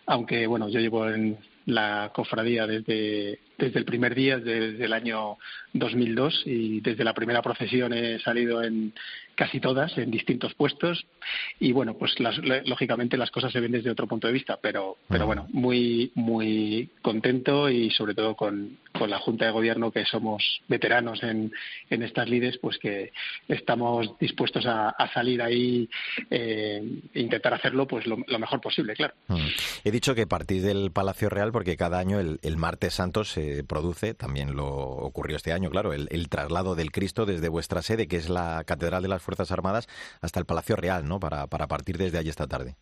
aunque, 0.06 0.46
bueno, 0.46 0.68
yo 0.68 0.80
llevo 0.80 1.08
en 1.08 1.38
la 1.66 2.10
cofradía 2.12 2.66
desde, 2.66 3.38
desde 3.62 3.78
el 3.78 3.84
primer 3.84 4.12
día, 4.16 4.38
desde 4.38 4.84
el 4.84 4.92
año 4.92 5.38
2002, 5.72 6.42
y 6.46 6.80
desde 6.80 7.04
la 7.04 7.14
primera 7.14 7.42
procesión 7.42 7.92
he 7.92 8.18
salido 8.18 8.60
en 8.62 8.92
casi 9.36 9.60
todas, 9.60 9.96
en 9.96 10.10
distintos 10.10 10.52
puestos, 10.54 11.06
y 11.58 11.72
bueno, 11.72 11.94
pues 11.94 12.14
lógicamente 12.66 13.16
las 13.16 13.30
cosas 13.30 13.52
se 13.52 13.60
ven 13.60 13.72
desde 13.72 13.90
otro 13.90 14.06
punto 14.06 14.26
de 14.26 14.32
vista, 14.32 14.58
pero, 14.60 14.98
pero 15.08 15.26
bueno, 15.26 15.46
muy, 15.52 16.10
muy 16.14 16.90
contento 17.00 17.70
y 17.70 17.90
sobre 17.90 18.14
todo 18.14 18.34
con, 18.34 18.78
con 18.92 19.08
la 19.08 19.18
Junta 19.20 19.46
de 19.46 19.52
Gobierno, 19.52 19.90
que 19.90 20.04
somos 20.04 20.60
veteranos 20.68 21.22
en, 21.22 21.52
en 21.88 22.02
estas 22.02 22.28
lides, 22.28 22.58
pues 22.58 22.78
que 22.78 23.12
estamos 23.48 24.18
dispuestos 24.18 24.64
a, 24.66 24.94
salir 25.14 25.42
ahí 25.42 25.88
eh, 26.30 26.82
e 27.12 27.20
intentar 27.20 27.52
hacerlo 27.52 27.86
pues 27.86 28.06
lo, 28.06 28.16
mejor 28.16 28.60
posible, 28.60 28.94
claro. 28.94 29.14
He 29.84 29.90
dicho 29.90 30.14
que 30.14 30.26
partís 30.26 30.62
del 30.62 30.90
Palacio 30.90 31.28
Real 31.28 31.52
porque 31.52 31.76
cada 31.76 31.98
año 31.98 32.18
el, 32.18 32.38
el 32.42 32.56
martes 32.56 32.94
santo 32.94 33.24
se 33.24 33.51
produce, 33.66 34.14
también 34.14 34.56
lo 34.56 34.68
ocurrió 34.68 35.36
este 35.36 35.52
año, 35.52 35.70
claro, 35.70 35.92
el, 35.92 36.28
traslado 36.28 36.74
del 36.74 36.92
Cristo 36.92 37.26
desde 37.26 37.48
vuestra 37.48 37.82
sede, 37.82 38.08
que 38.08 38.16
es 38.16 38.28
la 38.28 38.62
Catedral 38.64 39.02
de 39.02 39.08
las 39.08 39.22
Fuerzas 39.22 39.52
Armadas 39.52 39.88
hasta 40.20 40.40
el 40.40 40.46
Palacio 40.46 40.76
Real, 40.76 41.06
¿no? 41.06 41.20
Para, 41.20 41.46
para 41.46 41.66
partir 41.66 41.98
desde 41.98 42.18
allí 42.18 42.28
esta 42.28 42.46
tarde. 42.46 42.76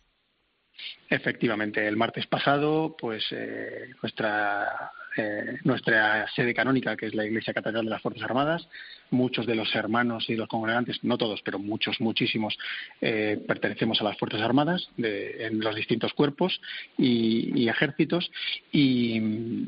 Efectivamente, 1.09 1.87
el 1.87 1.97
martes 1.97 2.25
pasado, 2.27 2.95
pues 2.97 3.23
eh, 3.31 3.91
nuestra 4.01 4.91
eh, 5.17 5.57
nuestra 5.65 6.25
sede 6.33 6.53
canónica, 6.53 6.95
que 6.95 7.07
es 7.07 7.13
la 7.13 7.25
Iglesia 7.25 7.53
Catedral 7.53 7.83
de 7.83 7.91
las 7.91 8.01
Fuerzas 8.01 8.23
Armadas. 8.23 8.67
Muchos 9.09 9.45
de 9.45 9.55
los 9.55 9.73
hermanos 9.75 10.29
y 10.29 10.35
los 10.35 10.47
congregantes, 10.47 11.03
no 11.03 11.17
todos, 11.17 11.41
pero 11.41 11.59
muchos, 11.59 11.99
muchísimos, 11.99 12.57
eh, 13.01 13.43
pertenecemos 13.45 13.99
a 13.99 14.05
las 14.05 14.17
Fuerzas 14.17 14.41
Armadas 14.41 14.89
de, 14.95 15.47
en 15.47 15.59
los 15.59 15.75
distintos 15.75 16.13
cuerpos 16.13 16.61
y, 16.97 17.67
ejércitos. 17.67 18.31
Y, 18.71 19.67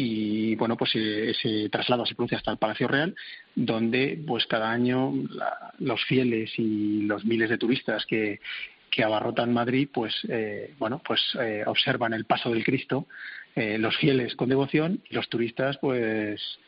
y 0.00 0.54
bueno 0.54 0.76
pues 0.76 0.94
ese 0.94 1.68
traslado 1.70 2.06
se 2.06 2.14
produce 2.14 2.36
hasta 2.36 2.52
el 2.52 2.56
Palacio 2.56 2.86
Real 2.86 3.16
donde 3.56 4.22
pues 4.24 4.46
cada 4.46 4.70
año 4.70 5.12
los 5.80 6.04
fieles 6.04 6.52
y 6.56 7.02
los 7.02 7.24
miles 7.24 7.50
de 7.50 7.58
turistas 7.58 8.06
que, 8.06 8.38
que 8.92 9.02
abarrotan 9.02 9.52
Madrid 9.52 9.88
pues 9.92 10.14
eh, 10.28 10.72
bueno 10.78 11.02
pues 11.04 11.20
eh, 11.40 11.64
observan 11.66 12.12
el 12.12 12.26
paso 12.26 12.50
del 12.50 12.62
Cristo 12.62 13.06
eh, 13.56 13.76
los 13.76 13.96
fieles 13.96 14.36
con 14.36 14.48
devoción 14.48 15.02
y 15.10 15.16
los 15.16 15.28
turistas 15.28 15.78
pues 15.78 16.60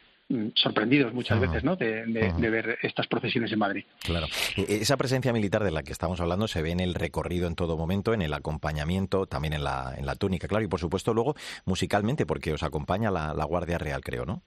sorprendidos 0.54 1.12
muchas 1.12 1.40
veces 1.40 1.64
¿no? 1.64 1.76
De, 1.76 2.06
de, 2.06 2.50
ver 2.50 2.78
estas 2.82 3.06
procesiones 3.06 3.52
en 3.52 3.58
Madrid. 3.58 3.84
Claro. 4.02 4.26
E, 4.56 4.62
e, 4.62 4.76
esa 4.82 4.96
presencia 4.96 5.32
militar 5.32 5.64
de 5.64 5.70
la 5.70 5.82
que 5.82 5.92
estamos 5.92 6.20
hablando 6.20 6.48
se 6.48 6.62
ve 6.62 6.70
en 6.70 6.80
el 6.80 6.94
recorrido 6.94 7.46
en 7.46 7.54
todo 7.54 7.76
momento, 7.76 8.14
en 8.14 8.22
el 8.22 8.32
acompañamiento, 8.32 9.26
también 9.26 9.54
en 9.54 9.64
la, 9.64 9.94
en 9.96 10.06
la 10.06 10.14
túnica, 10.14 10.48
claro, 10.48 10.64
y 10.64 10.68
por 10.68 10.80
supuesto 10.80 11.14
luego 11.14 11.34
musicalmente, 11.64 12.26
porque 12.26 12.52
os 12.52 12.62
acompaña 12.62 13.10
la, 13.10 13.44
Guardia 13.50 13.78
Real, 13.78 14.00
creo, 14.02 14.24
¿no? 14.24 14.42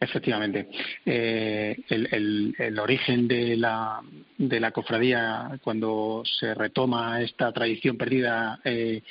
Efectivamente. 0.00 0.68
Eh, 1.04 1.76
el, 1.88 2.54
el, 2.58 2.78
origen 2.78 3.28
de 3.28 3.56
la, 3.56 4.00
de 4.38 4.58
la 4.58 4.72
cofradía, 4.72 5.60
cuando 5.62 6.22
se 6.24 6.54
retoma 6.54 7.20
esta 7.20 7.52
tradición 7.52 7.96
perdida 7.96 8.58
eh, 8.64 9.02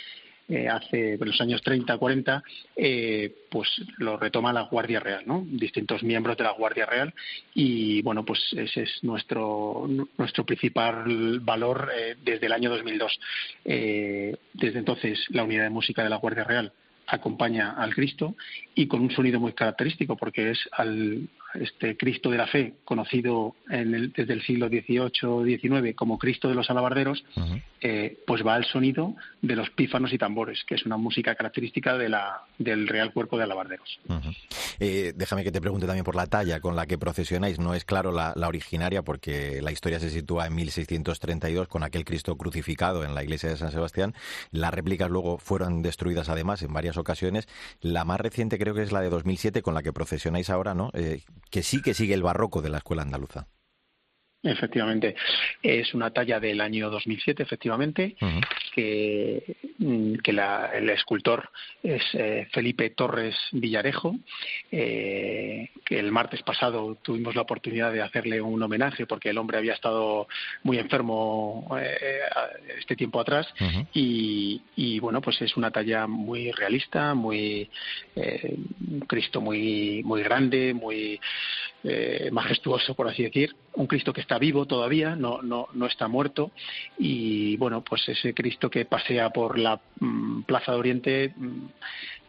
eh, 0.49 0.67
hace 0.67 1.15
los 1.19 1.39
años 1.41 1.61
30, 1.61 1.95
40, 1.97 2.43
eh, 2.75 3.33
pues 3.51 3.69
lo 3.99 4.17
retoma 4.17 4.51
la 4.51 4.63
Guardia 4.63 4.99
Real, 4.99 5.21
¿no? 5.27 5.45
Distintos 5.47 6.01
miembros 6.01 6.37
de 6.37 6.43
la 6.43 6.53
Guardia 6.53 6.87
Real 6.87 7.13
y 7.53 8.01
bueno, 8.01 8.25
pues 8.25 8.39
ese 8.57 8.81
es 8.81 9.03
nuestro 9.03 9.87
nuestro 10.17 10.45
principal 10.45 11.39
valor 11.41 11.91
eh, 11.95 12.15
desde 12.23 12.47
el 12.47 12.53
año 12.53 12.71
2002. 12.71 13.19
desde 13.63 14.79
entonces 14.79 15.19
la 15.29 15.43
unidad 15.43 15.63
de 15.63 15.69
música 15.69 16.03
de 16.03 16.09
la 16.09 16.15
Guardia 16.15 16.43
Real 16.43 16.73
acompaña 17.05 17.71
al 17.71 17.93
Cristo 17.93 18.35
y 18.73 18.87
con 18.87 19.01
un 19.01 19.11
sonido 19.11 19.39
muy 19.39 19.53
característico 19.53 20.15
porque 20.15 20.51
es 20.51 20.59
al 20.71 21.27
este 21.53 21.97
Cristo 21.97 22.29
de 22.29 22.37
la 22.37 22.47
fe, 22.47 22.75
conocido 22.85 23.55
desde 23.67 24.33
el 24.33 24.41
siglo 24.43 24.67
XVIII 24.67 25.57
XIX 25.57 25.95
como 25.95 26.17
Cristo 26.17 26.47
de 26.47 26.55
los 26.55 26.69
alabarderos, 26.69 27.23
eh, 27.81 28.17
pues 28.27 28.45
va 28.45 28.55
al 28.55 28.65
sonido 28.65 29.15
de 29.41 29.55
los 29.55 29.69
pífanos 29.69 30.11
y 30.13 30.17
tambores, 30.17 30.63
que 30.67 30.75
es 30.75 30.85
una 30.85 30.97
música 30.97 31.35
característica 31.35 31.97
de 31.97 32.09
la, 32.09 32.43
del 32.57 32.87
Real 32.87 33.13
Cuerpo 33.13 33.37
de 33.37 33.43
Alabarderos. 33.43 33.99
Eh, 34.79 35.13
déjame 35.15 35.43
que 35.43 35.51
te 35.51 35.61
pregunte 35.61 35.87
también 35.87 36.03
por 36.03 36.15
la 36.15 36.27
talla 36.27 36.59
con 36.59 36.75
la 36.75 36.85
que 36.85 36.97
procesionáis. 36.97 37.59
No 37.59 37.73
es 37.73 37.85
claro 37.85 38.11
la, 38.11 38.33
originaria 38.47 39.03
porque 39.03 39.61
la 39.61 39.71
historia 39.71 39.99
se 39.99 40.09
sitúa 40.09 40.47
en 40.47 40.55
1632 40.55 41.67
con 41.67 41.83
aquel 41.83 42.03
Cristo 42.03 42.35
crucificado 42.35 43.03
en 43.03 43.13
la 43.13 43.23
iglesia 43.23 43.49
de 43.49 43.57
San 43.57 43.71
Sebastián. 43.71 44.13
Las 44.51 44.73
réplicas 44.73 45.09
luego 45.09 45.37
fueron 45.37 45.81
destruidas 45.81 46.29
además 46.29 46.61
en 46.63 46.73
varias 46.73 46.97
ocasiones. 46.97 47.47
La 47.81 48.05
más 48.05 48.19
reciente 48.19 48.57
creo 48.57 48.73
que 48.73 48.81
es 48.81 48.91
la 48.91 49.01
de 49.01 49.09
2007 49.09 49.61
con 49.61 49.73
la 49.73 49.83
que 49.83 49.93
procesionáis 49.93 50.49
ahora, 50.49 50.73
¿no? 50.73 50.89
Eh, 50.93 51.21
que 51.49 51.63
sí 51.63 51.81
que 51.81 51.93
sigue 51.93 52.13
el 52.13 52.23
barroco 52.23 52.61
de 52.61 52.69
la 52.69 52.77
escuela 52.77 53.01
andaluza. 53.01 53.47
Efectivamente, 54.41 55.15
es 55.61 55.93
una 55.93 56.11
talla 56.11 56.39
del 56.39 56.61
año 56.61 56.89
2007, 56.89 57.43
efectivamente, 57.43 58.15
que, 58.73 59.57
mm, 59.79 60.15
que 60.15 60.31
el 60.31 60.89
escultor 60.91 61.49
es 61.83 62.01
eh, 62.13 62.47
Felipe 62.53 62.89
Torres 62.91 63.35
Villarejo, 63.51 64.15
eh, 64.71 65.69
que 65.83 65.99
el 65.99 66.13
martes 66.13 66.41
pasado 66.43 66.97
tuvimos 67.01 67.35
la 67.35 67.41
oportunidad 67.41 67.91
de 67.91 68.01
hacerle 68.01 68.41
un 68.41 68.63
homenaje 68.63 69.05
porque 69.05 69.29
el 69.31 69.37
hombre 69.37 69.57
había 69.57 69.73
estado 69.73 70.29
muy 70.63 70.77
enfermo 70.77 71.77
eh, 71.77 72.21
este 72.77 72.95
tiempo 72.95 73.19
atrás. 73.19 73.45
Y, 73.93 74.61
y, 74.77 74.99
bueno, 74.99 75.19
pues 75.19 75.41
es 75.41 75.57
una 75.57 75.69
talla 75.69 76.07
muy 76.07 76.51
realista, 76.51 77.13
muy 77.13 77.69
Cristo 79.07 79.41
muy 79.41 80.01
muy 80.03 80.23
grande, 80.23 80.73
muy 80.73 81.19
majestuoso, 82.31 82.93
por 82.93 83.07
así 83.07 83.23
decir, 83.23 83.55
un 83.75 83.87
Cristo 83.87 84.11
que 84.11 84.21
está 84.21 84.37
vivo 84.37 84.65
todavía, 84.65 85.15
no, 85.15 85.41
no, 85.41 85.67
no 85.73 85.85
está 85.85 86.07
muerto, 86.07 86.51
y 86.97 87.55
bueno, 87.57 87.81
pues 87.83 88.07
ese 88.09 88.33
Cristo 88.33 88.69
que 88.69 88.85
pasea 88.85 89.29
por 89.29 89.57
la 89.57 89.79
mm, 89.99 90.41
Plaza 90.41 90.73
de 90.73 90.77
Oriente 90.77 91.33
mm, 91.35 91.67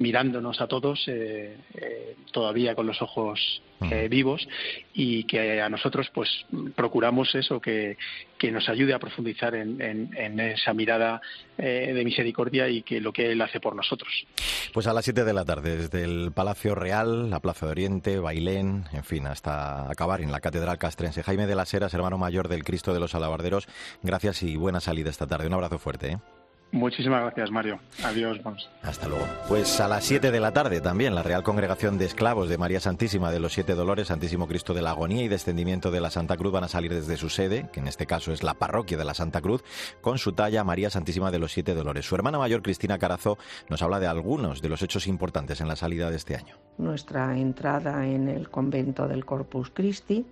mirándonos 0.01 0.61
a 0.61 0.67
todos 0.67 1.07
eh, 1.09 1.57
eh, 1.75 2.17
todavía 2.33 2.75
con 2.75 2.87
los 2.87 3.01
ojos 3.03 3.63
eh, 3.83 4.09
vivos 4.09 4.47
y 4.95 5.25
que 5.25 5.61
a 5.61 5.69
nosotros 5.69 6.11
pues 6.13 6.29
procuramos 6.75 7.35
eso 7.35 7.61
que, 7.61 7.97
que 8.41 8.51
nos 8.51 8.67
ayude 8.71 8.95
a 8.95 8.99
profundizar 8.99 9.55
en, 9.55 10.41
esa 10.41 10.73
mirada 10.73 11.21
de 11.59 12.03
misericordia 12.05 12.69
y 12.69 12.83
que 12.83 13.01
lo 13.01 13.13
que 13.13 13.31
él 13.31 13.43
hace 13.43 13.61
por 13.61 13.77
nosotros. 13.77 14.27
Pues 14.73 14.87
a 14.87 14.95
las 14.95 15.05
7 15.05 15.25
de 15.25 15.33
la 15.35 15.45
tarde 15.45 15.77
desde 15.77 16.05
el 16.05 16.33
Palacio 16.33 16.75
Real, 16.75 17.29
la 17.29 17.41
Plaza 17.41 17.67
de 17.67 17.73
Oriente, 17.73 18.19
Bailén, 18.19 18.85
en 18.93 19.05
fin, 19.05 19.27
hasta 19.27 19.91
acabar 19.91 20.23
en 20.23 20.33
la 20.33 20.41
Catedral 20.41 20.79
Castrense. 20.79 21.23
Jaime 21.23 21.47
de 21.47 21.55
las 21.55 21.73
Heras, 21.75 21.93
hermano 21.93 22.17
mayor 22.17 22.49
del 22.49 22.65
Cristo 22.65 22.95
de 22.95 23.01
los 23.01 23.15
Alabarderos, 23.15 23.69
gracias 24.03 24.43
y 24.43 24.57
buena 24.57 24.81
salida 24.81 25.11
esta 25.11 25.27
tarde. 25.27 25.47
Un 25.47 25.55
abrazo 25.55 25.79
fuerte. 25.79 26.19
Muchísimas 26.73 27.23
gracias, 27.23 27.51
Mario. 27.51 27.81
Adiós, 28.05 28.41
vamos. 28.45 28.71
Hasta 28.83 29.09
luego. 29.09 29.27
Pues 29.49 29.81
a 29.81 29.89
las 29.89 30.05
7 30.05 30.31
de 30.31 30.39
la 30.39 30.53
tarde 30.53 30.81
también 30.81 31.17
la 31.17 31.25
Real 31.25 31.43
Congregación 31.43 31.99
de 31.99 32.05
Esclavos 32.05 32.49
de 32.49 32.59
María 32.59 32.79
Santísima 32.79 33.33
de 33.33 33.41
los 33.41 33.53
Siete 33.53 33.75
Dolores, 33.75 34.09
Santísimo 34.09 34.47
Cristo 34.47 34.73
de 34.73 34.83
la 34.83 34.91
Agonía 34.91 35.25
y 35.25 35.29
Descendimiento 35.29 35.91
de 35.91 36.01
la 36.01 36.11
Santa 36.11 36.37
Cruz 36.37 36.53
van 36.53 36.65
a 36.65 36.69
salir 36.69 36.95
desde 36.95 37.17
su 37.17 37.29
sede, 37.29 37.69
que 37.73 37.81
en 37.81 37.89
este 37.89 38.07
caso 38.07 38.33
es 38.33 38.45
la 38.45 38.55
parroquia 38.55 38.97
de 38.97 39.05
la 39.05 39.15
Santa 39.15 39.41
Cruz, 39.41 39.65
con 40.01 40.19
su 40.19 40.33
talla 40.33 40.63
María 40.63 40.91
Santísima 40.91 41.33
de 41.33 41.41
los 41.41 41.53
Siete 41.53 41.75
Dolores. 41.75 42.07
Su 42.07 42.15
hermana 42.15 42.39
mayor, 42.39 42.63
Cristina 42.63 42.99
Carazo, 42.99 43.37
nos 43.69 43.83
habla 43.83 43.99
de 43.99 44.07
algunos 44.07 44.63
de 44.63 44.69
los 44.69 44.83
hechos 44.83 45.09
importantes 45.09 45.61
en 45.61 45.67
la 45.67 45.77
salida 45.77 46.09
de 46.09 46.17
este 46.17 46.37
año. 46.37 46.57
Nuestra 46.79 47.37
entrada 47.37 48.07
en 48.07 48.29
el 48.29 48.49
convento 48.49 49.09
del 49.09 49.25
Corpus 49.25 49.71
Christi, 49.71 50.25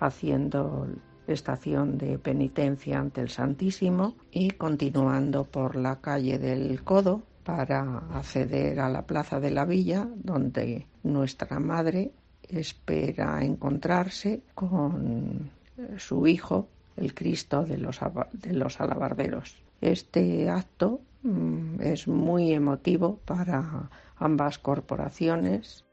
haciendo 0.00 0.88
estación 1.26 1.98
de 1.98 2.18
penitencia 2.18 2.98
ante 2.98 3.20
el 3.20 3.28
Santísimo 3.28 4.14
y 4.30 4.50
continuando 4.50 5.44
por 5.44 5.76
la 5.76 5.96
calle 6.00 6.38
del 6.38 6.82
Codo 6.82 7.22
para 7.44 7.98
acceder 8.12 8.80
a 8.80 8.88
la 8.88 9.02
Plaza 9.02 9.40
de 9.40 9.50
la 9.50 9.64
Villa, 9.64 10.08
donde 10.16 10.86
nuestra 11.02 11.58
madre 11.60 12.12
espera 12.48 13.44
encontrarse 13.44 14.42
con 14.54 15.50
su 15.98 16.26
hijo, 16.26 16.68
el 16.96 17.14
Cristo 17.14 17.64
de 17.64 17.78
los, 17.78 18.00
de 18.32 18.52
los 18.52 18.80
alabarderos. 18.80 19.56
Este 19.80 20.48
acto 20.48 21.00
mm, 21.22 21.80
es 21.80 22.06
muy 22.06 22.52
emotivo 22.52 23.18
para 23.24 23.90
ambas 24.16 24.58
corporaciones 24.58 25.83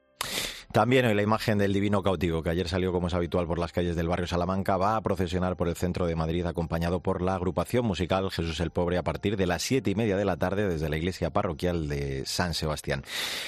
también 0.72 1.06
hoy 1.06 1.14
la 1.14 1.22
imagen 1.22 1.58
del 1.58 1.74
Divino 1.74 2.02
Cautivo, 2.02 2.42
que 2.42 2.50
ayer 2.50 2.68
salió 2.68 2.92
como 2.92 3.08
es 3.08 3.14
habitual 3.14 3.46
por 3.46 3.60
las 3.60 3.72
calles 3.72 3.96
del 3.96 4.08
barrio 4.08 4.28
Salamanca, 4.28 4.78
va 4.78 4.96
a 4.96 5.02
procesionar 5.02 5.56
por 5.56 5.68
el 5.68 5.76
centro 5.76 6.08
de 6.08 6.16
Madrid 6.16 6.46
acompañado 6.46 7.02
por 7.02 7.22
la 7.22 7.36
agrupación 7.36 7.86
musical 7.86 8.32
Jesús 8.32 8.60
el 8.60 8.72
Pobre 8.72 8.98
a 8.98 9.04
partir 9.04 9.38
de 9.38 9.48
las 9.48 9.62
siete 9.62 9.92
y 9.92 9.96
media 9.96 10.16
de 10.16 10.26
la 10.26 10.38
tarde 10.38 10.68
desde 10.68 10.90
la 10.90 10.98
iglesia 10.98 11.30
parroquial 11.30 11.88
de 11.88 12.26
San 12.26 12.54
Sebastián. 12.54 13.04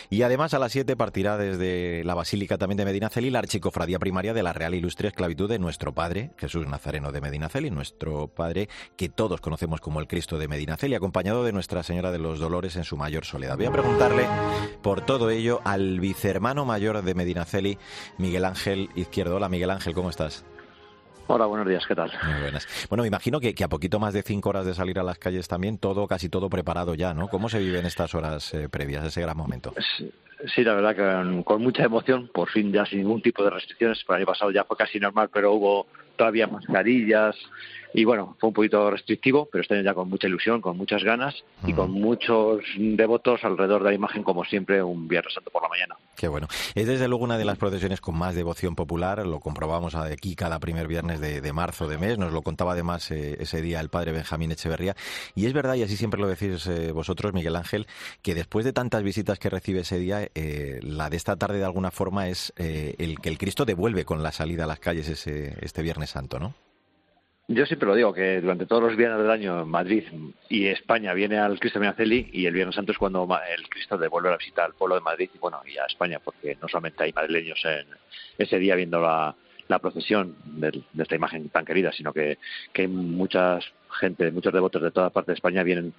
Y 0.10 0.24
además 0.24 0.54
a 0.54 0.60
las 0.60 0.72
siete 0.72 0.96
partirá 0.96 1.38
desde 1.38 2.04
la 2.04 2.16
Basílica 2.16 2.58
también 2.58 2.78
de 2.78 2.86
Medinaceli 2.86 3.30
la 3.30 3.40
archicofradía 3.40 4.00
primaria 4.00 4.34
de 4.34 4.44
la 4.44 4.54
Real 4.54 4.74
Ilustre 4.74 5.08
Esclavitud 5.08 5.50
de 5.50 5.60
nuestro 5.60 5.94
Padre, 5.94 6.32
Jesús 6.38 6.68
Nazareno 6.68 7.12
de 7.12 7.22
Medinaceli, 7.22 7.72
nuestro 7.72 8.28
Padre 8.28 8.70
que 8.98 9.10
todos 9.10 9.40
conocemos 9.40 9.82
como 9.82 10.00
el 10.00 10.08
Cristo 10.08 10.38
de 10.38 10.48
Medinaceli, 10.48 10.96
acompañado 10.96 11.44
de 11.44 11.54
Nuestra 11.54 11.84
Señora 11.84 12.12
de 12.12 12.20
los 12.20 12.40
Dolores 12.40 12.76
en 12.76 12.84
su 12.84 12.98
mayor 12.98 13.26
soledad. 13.26 13.58
Voy 13.58 13.68
a 13.68 13.72
preguntarle 13.72 14.28
por 14.82 15.06
todo 15.06 15.30
ello 15.30 15.62
al 15.64 16.00
vicehermano 16.00 16.66
mayor 16.66 17.02
de 17.02 17.13
Medinaceli, 17.16 17.78
Miguel 18.18 18.46
Ángel 18.46 18.90
Izquierdo. 18.96 19.36
Hola 19.36 19.50
Miguel 19.50 19.70
Ángel, 19.70 19.94
¿cómo 19.94 20.10
estás? 20.10 20.46
Hola, 21.28 21.46
buenos 21.46 21.68
días, 21.68 21.86
¿qué 21.88 21.96
tal? 21.96 22.12
Muy 22.26 22.42
buenas. 22.42 22.68
Bueno, 22.90 23.04
me 23.04 23.08
imagino 23.08 23.40
que, 23.40 23.56
a 23.64 23.70
poquito 23.70 23.98
más 23.98 24.14
de 24.14 24.24
cinco 24.24 24.50
horas 24.50 24.66
de 24.66 24.74
salir 24.74 25.00
a 25.00 25.04
las 25.04 25.18
calles 25.18 25.48
también, 25.48 25.78
todo, 25.78 26.06
casi 26.06 26.28
todo 26.28 26.50
preparado 26.50 26.96
ya, 26.96 27.14
¿no? 27.14 27.30
¿Cómo 27.30 27.48
se 27.48 27.60
vive 27.60 27.80
en 27.80 27.86
estas 27.86 28.14
horas 28.14 28.54
eh, 28.54 28.68
previas, 28.70 29.06
ese 29.06 29.22
gran 29.22 29.38
momento? 29.38 29.74
Sí, 30.54 30.64
la 30.64 30.74
verdad 30.74 30.96
que 30.96 31.44
con, 31.44 31.62
mucha 31.62 31.84
emoción, 31.84 32.30
por 32.34 32.50
fin 32.50 32.74
ya 32.74 32.86
sin 32.86 33.00
ningún 33.00 33.22
tipo 33.22 33.44
de 33.44 33.52
restricciones. 33.52 34.04
Por 34.04 34.16
el 34.16 34.24
año 34.24 34.28
pasado 34.28 34.52
ya 34.52 34.66
fue 34.66 34.76
casi 34.76 35.00
normal, 35.00 35.30
pero 35.34 35.54
hubo 35.54 35.88
todavía 36.18 36.48
mascarillas, 36.48 37.36
y 37.94 38.06
bueno, 38.06 38.36
fue 38.40 38.50
un 38.50 38.54
poquito 38.54 38.90
restrictivo, 38.90 39.48
pero 39.52 39.62
este 39.62 39.84
ya 39.84 39.94
con 39.94 40.10
mucha 40.10 40.28
ilusión, 40.28 40.62
con 40.62 40.78
muchas 40.78 41.04
ganas 41.04 41.36
y 41.66 41.74
con 41.74 41.92
muchos 41.92 42.64
devotos 42.78 43.44
alrededor 43.44 43.84
de 43.84 43.90
la 43.90 43.96
imagen, 43.96 44.24
como 44.24 44.44
siempre, 44.46 44.82
un 44.82 45.08
Viernes 45.08 45.34
Santo 45.34 45.52
por 45.52 45.62
la 45.62 45.70
mañana. 45.70 45.96
Qué 46.16 46.28
bueno. 46.28 46.48
Es 46.74 46.88
desde 46.88 47.08
luego 47.08 47.24
una 47.24 47.38
de 47.38 47.46
las 47.46 47.58
procesiones 47.58 48.02
con 48.02 48.18
más 48.18 48.34
devoción 48.34 48.76
popular, 48.76 49.26
lo 49.28 49.40
comprobamos 49.40 49.94
aquí 49.94 50.36
cada 50.36 50.60
primer 50.60 50.88
viernes 50.88 51.20
de, 51.20 51.54
marzo 51.54 51.88
de 51.88 52.00
mes, 52.00 52.18
nos 52.18 52.34
lo 52.34 52.42
contaba 52.42 52.72
además 52.72 53.12
eh, 53.12 53.38
ese 53.40 53.62
día 53.62 53.80
el 53.80 53.90
padre 53.90 54.12
Benjamín 54.12 54.52
Echeverría. 54.52 54.96
Y 55.36 55.46
es 55.46 55.54
verdad, 55.54 55.76
y 55.76 55.84
así 55.84 55.96
siempre 55.96 56.20
lo 56.20 56.28
decís 56.28 56.66
eh, 56.66 56.92
vosotros, 56.92 57.34
Miguel 57.34 57.56
Ángel, 57.56 57.86
que 58.24 58.34
después 58.34 58.66
de 58.66 58.74
tantas 58.74 59.04
visitas 59.04 59.38
que 59.38 59.50
recibe 59.50 59.82
ese 59.82 60.00
día, 60.00 60.28
eh, 60.34 60.80
la 60.82 61.12
de 61.12 61.18
esta 61.18 61.36
tarde 61.36 61.60
de 61.60 61.66
alguna 61.66 61.92
forma 61.92 62.28
es 62.28 62.54
el 62.58 63.20
que 63.20 63.30
el 63.30 63.38
Cristo 63.38 63.66
devuelve 63.66 64.06
con 64.06 64.24
la 64.24 64.32
salida 64.32 64.64
a 64.64 64.68
las 64.68 64.80
calles 64.80 65.08
ese, 65.10 65.58
este 65.62 65.82
Viernes 65.84 66.10
Santo, 66.10 66.40
¿no? 66.40 66.54
Yo 67.50 67.66
siempre 67.66 67.90
lo 67.90 67.96
digo, 67.96 68.14
que 68.14 68.40
durante 68.40 68.66
todos 68.66 68.84
los 68.84 68.96
viernes 68.96 69.20
del 69.20 69.30
año 69.30 69.66
Madrid 69.66 70.06
y 70.48 70.68
España 70.68 71.14
viene 71.14 71.40
al 71.40 71.60
Cristo 71.60 71.78
Menaceli 71.78 72.30
y 72.32 72.46
el 72.46 72.54
Viernes 72.54 72.74
Santo 72.74 72.94
es 72.94 72.98
cuando 72.98 73.28
el 73.54 73.68
Cristo 73.68 73.98
devuelve 73.98 74.30
la 74.30 74.38
visita 74.38 74.64
al 74.64 74.74
pueblo 74.74 74.96
de 74.96 75.02
Madrid 75.02 75.30
y 75.36 75.38
bueno, 75.40 75.62
y 75.66 75.78
a 75.78 75.84
España, 75.84 76.22
porque 76.24 76.58
no 76.62 76.70
solamente 76.70 77.04
hay 77.04 77.12
madrileños 77.12 77.60
en 77.66 77.86
ese 78.38 78.58
día 78.60 78.76
viendo 78.76 79.02
la, 79.02 79.36
procesión 79.82 80.38
de, 80.46 80.84
esta 80.98 81.16
imagen 81.16 81.50
tan 81.50 81.66
querida, 81.66 81.92
sino 81.92 82.14
que, 82.14 82.38
que 82.72 82.88
mucha 82.88 83.60
gente, 84.00 84.32
muchos 84.32 84.54
devotos 84.54 84.82
de 84.82 84.92
toda 84.92 85.10
parte 85.10 85.32
de 85.32 85.36
España 85.36 85.64
vienen 85.64 85.94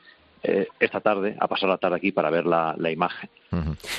eh, 0.46 0.68
esta 0.78 1.00
tarde 1.00 1.37
a 1.40 1.48
pasar 1.48 1.70
la 1.70 1.78
tarde 1.78 1.96
aquí 1.96 2.12
para 2.12 2.28
ver 2.28 2.44
la, 2.44 2.76
imagen. 2.90 3.30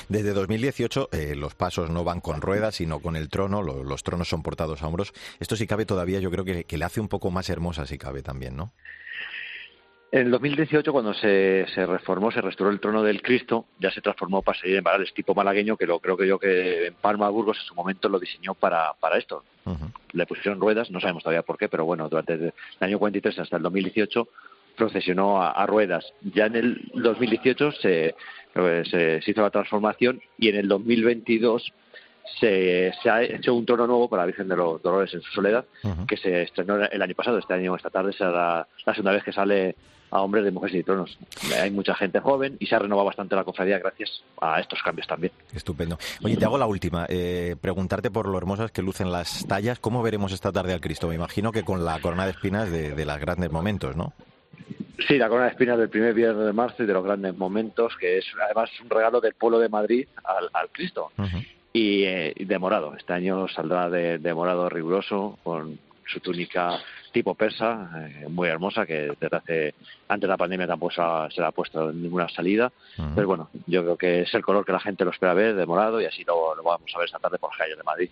Desde 0.09 0.31
2018 0.31 1.09
eh, 1.11 1.35
los 1.35 1.55
pasos 1.55 1.89
no 1.89 2.03
van 2.03 2.21
con 2.21 2.39
ruedas, 2.39 2.75
sino 2.75 2.99
con 2.99 3.15
el 3.15 3.29
trono, 3.29 3.63
los 3.63 4.03
tronos 4.03 4.29
son 4.29 4.43
portados 4.43 4.83
a 4.83 4.87
hombros. 4.87 5.11
Esto 5.39 5.55
si 5.55 5.65
cabe 5.65 5.87
todavía 5.87 6.19
yo 6.19 6.29
creo 6.29 6.45
que, 6.45 6.65
le 6.69 6.85
hace 6.85 7.01
un 7.01 7.07
poco 7.07 7.31
más 7.31 7.49
hermosa 7.49 7.87
si 7.87 7.97
cabe 7.97 8.21
también, 8.21 8.55
¿no? 8.55 8.73
En 10.11 10.29
2018, 10.29 10.93
cuando 10.93 11.15
se, 11.15 11.65
reformó, 11.75 12.31
se 12.31 12.41
restauró 12.41 12.71
el 12.71 12.79
trono 12.79 13.01
del 13.01 13.23
Cristo, 13.23 13.65
ya 13.79 13.89
se 13.89 14.01
transformó 14.01 14.43
para 14.43 14.59
seguir 14.59 14.77
en 14.77 14.83
varales 14.83 15.15
tipo 15.15 15.33
malagueño, 15.33 15.75
que 15.77 15.87
lo 15.87 15.99
creo 15.99 16.15
que 16.15 16.27
yo 16.27 16.37
que 16.37 16.87
en 16.87 16.93
Palma 16.93 17.27
Burgos 17.29 17.57
en 17.57 17.65
su 17.65 17.73
momento 17.73 18.07
lo 18.07 18.19
diseñó 18.19 18.53
para, 18.53 18.93
para 18.99 19.17
esto. 19.17 19.43
Le 20.11 20.27
pusieron 20.27 20.61
ruedas, 20.61 20.91
no 20.91 20.99
sabemos 20.99 21.23
todavía 21.23 21.41
por 21.41 21.57
qué, 21.57 21.69
pero 21.69 21.85
bueno, 21.85 22.07
durante 22.07 22.33
el 22.33 22.53
año 22.79 22.99
43 22.99 23.39
hasta 23.39 23.57
el 23.57 23.63
2018 23.63 24.27
procesionó 24.75 25.41
a, 25.41 25.65
ruedas. 25.65 26.05
Ya 26.21 26.45
en 26.45 26.55
el 26.55 26.91
2018 26.93 27.71
se, 27.73 28.15
se, 28.53 29.21
hizo 29.25 29.41
la 29.41 29.49
transformación 29.49 30.21
y 30.37 30.49
en 30.49 30.55
el 30.57 30.67
2022 30.67 31.73
se, 32.39 32.91
se, 33.01 33.09
ha 33.09 33.23
hecho 33.23 33.53
un 33.53 33.65
trono 33.65 33.87
nuevo 33.87 34.09
para 34.09 34.23
la 34.23 34.27
Virgen 34.27 34.47
de 34.47 34.55
los 34.55 34.81
Dolores 34.81 35.13
en 35.13 35.21
su 35.21 35.31
soledad, 35.31 35.65
que 36.07 36.17
se 36.17 36.43
estrenó 36.43 36.75
el 36.83 37.01
año 37.01 37.15
pasado. 37.15 37.37
Este 37.37 37.53
año, 37.53 37.75
esta 37.75 37.89
tarde, 37.89 38.13
será 38.13 38.67
la, 38.85 38.93
segunda 38.93 39.11
vez 39.11 39.23
que 39.23 39.31
sale 39.31 39.75
a 40.11 40.21
hombres 40.21 40.43
de 40.43 40.51
mujeres 40.51 40.75
y 40.75 40.83
tronos. 40.83 41.17
Hay 41.61 41.71
mucha 41.71 41.93
gente 41.95 42.19
joven 42.19 42.57
y 42.59 42.67
se 42.67 42.75
ha 42.75 42.79
renovado 42.79 43.05
bastante 43.05 43.35
la 43.35 43.43
cofradía 43.43 43.79
gracias 43.79 44.23
a 44.41 44.59
estos 44.59 44.81
cambios 44.81 45.07
también. 45.07 45.33
Estupendo. 45.53 45.97
Oye, 46.23 46.37
te 46.37 46.45
hago 46.45 46.57
la 46.57 46.67
última. 46.67 47.05
Eh, 47.09 47.55
preguntarte 47.59 48.11
por 48.11 48.27
lo 48.27 48.37
hermosas 48.37 48.71
que 48.71 48.81
lucen 48.81 49.11
las 49.11 49.45
tallas. 49.47 49.79
¿Cómo 49.79 50.01
veremos 50.03 50.31
esta 50.31 50.51
tarde 50.51 50.73
al 50.73 50.81
Cristo? 50.81 51.07
Me 51.07 51.15
imagino 51.15 51.51
que 51.51 51.63
con 51.63 51.85
la 51.85 51.99
corona 51.99 52.25
de 52.25 52.31
espinas 52.31 52.71
de, 52.71 52.95
de 52.95 53.05
los 53.05 53.19
grandes 53.19 53.51
momentos, 53.51 53.95
¿no? 53.95 54.13
Sí, 55.07 55.17
la 55.17 55.27
corona 55.27 55.45
de 55.45 55.51
espinas 55.51 55.77
del 55.77 55.89
primer 55.89 56.13
viernes 56.13 56.45
de 56.45 56.53
marzo 56.53 56.83
y 56.83 56.85
de 56.85 56.93
los 56.93 57.03
grandes 57.03 57.35
momentos, 57.37 57.95
que 57.97 58.17
es 58.17 58.25
además 58.43 58.69
un 58.81 58.89
regalo 58.89 59.21
del 59.21 59.33
pueblo 59.33 59.59
de 59.59 59.69
Madrid 59.69 60.07
al, 60.23 60.69
Cristo. 60.71 61.11
Eh, 61.73 62.33
y, 62.35 62.45
de 62.45 62.59
morado. 62.59 62.95
Este 62.95 63.13
año 63.13 63.47
saldrá 63.47 63.89
de, 63.89 64.17
de 64.17 64.33
morado 64.33 64.69
riguroso, 64.69 65.37
con 65.43 65.77
su 66.05 66.19
túnica 66.19 66.79
tipo 67.11 67.33
persa, 67.33 67.89
eh, 68.07 68.27
muy 68.27 68.49
hermosa, 68.49 68.85
que 68.85 69.13
desde 69.19 69.37
hace, 69.37 69.75
antes 70.09 70.27
de 70.27 70.31
la 70.31 70.37
pandemia 70.37 70.67
tampoco 70.67 70.91
se, 70.91 71.01
ha, 71.01 71.47
ha 71.47 71.51
puesto 71.51 71.91
ninguna 71.91 72.27
salida. 72.27 72.71
Pero 73.15 73.27
bueno, 73.27 73.49
yo 73.67 73.83
creo 73.83 73.97
que 73.97 74.21
es 74.21 74.33
el 74.33 74.43
color 74.43 74.65
que 74.65 74.73
la 74.73 74.79
gente 74.79 75.05
lo 75.05 75.11
espera 75.11 75.33
ver, 75.33 75.55
de 75.55 75.65
morado, 75.65 76.01
y 76.01 76.05
así 76.05 76.23
lo, 76.25 76.55
vamos 76.61 76.91
a 76.93 76.97
ver 76.97 77.05
esta 77.05 77.19
tarde 77.19 77.37
por 77.37 77.51
las 77.51 77.57
calles 77.57 77.77
de 77.77 77.83
Madrid. 77.83 78.09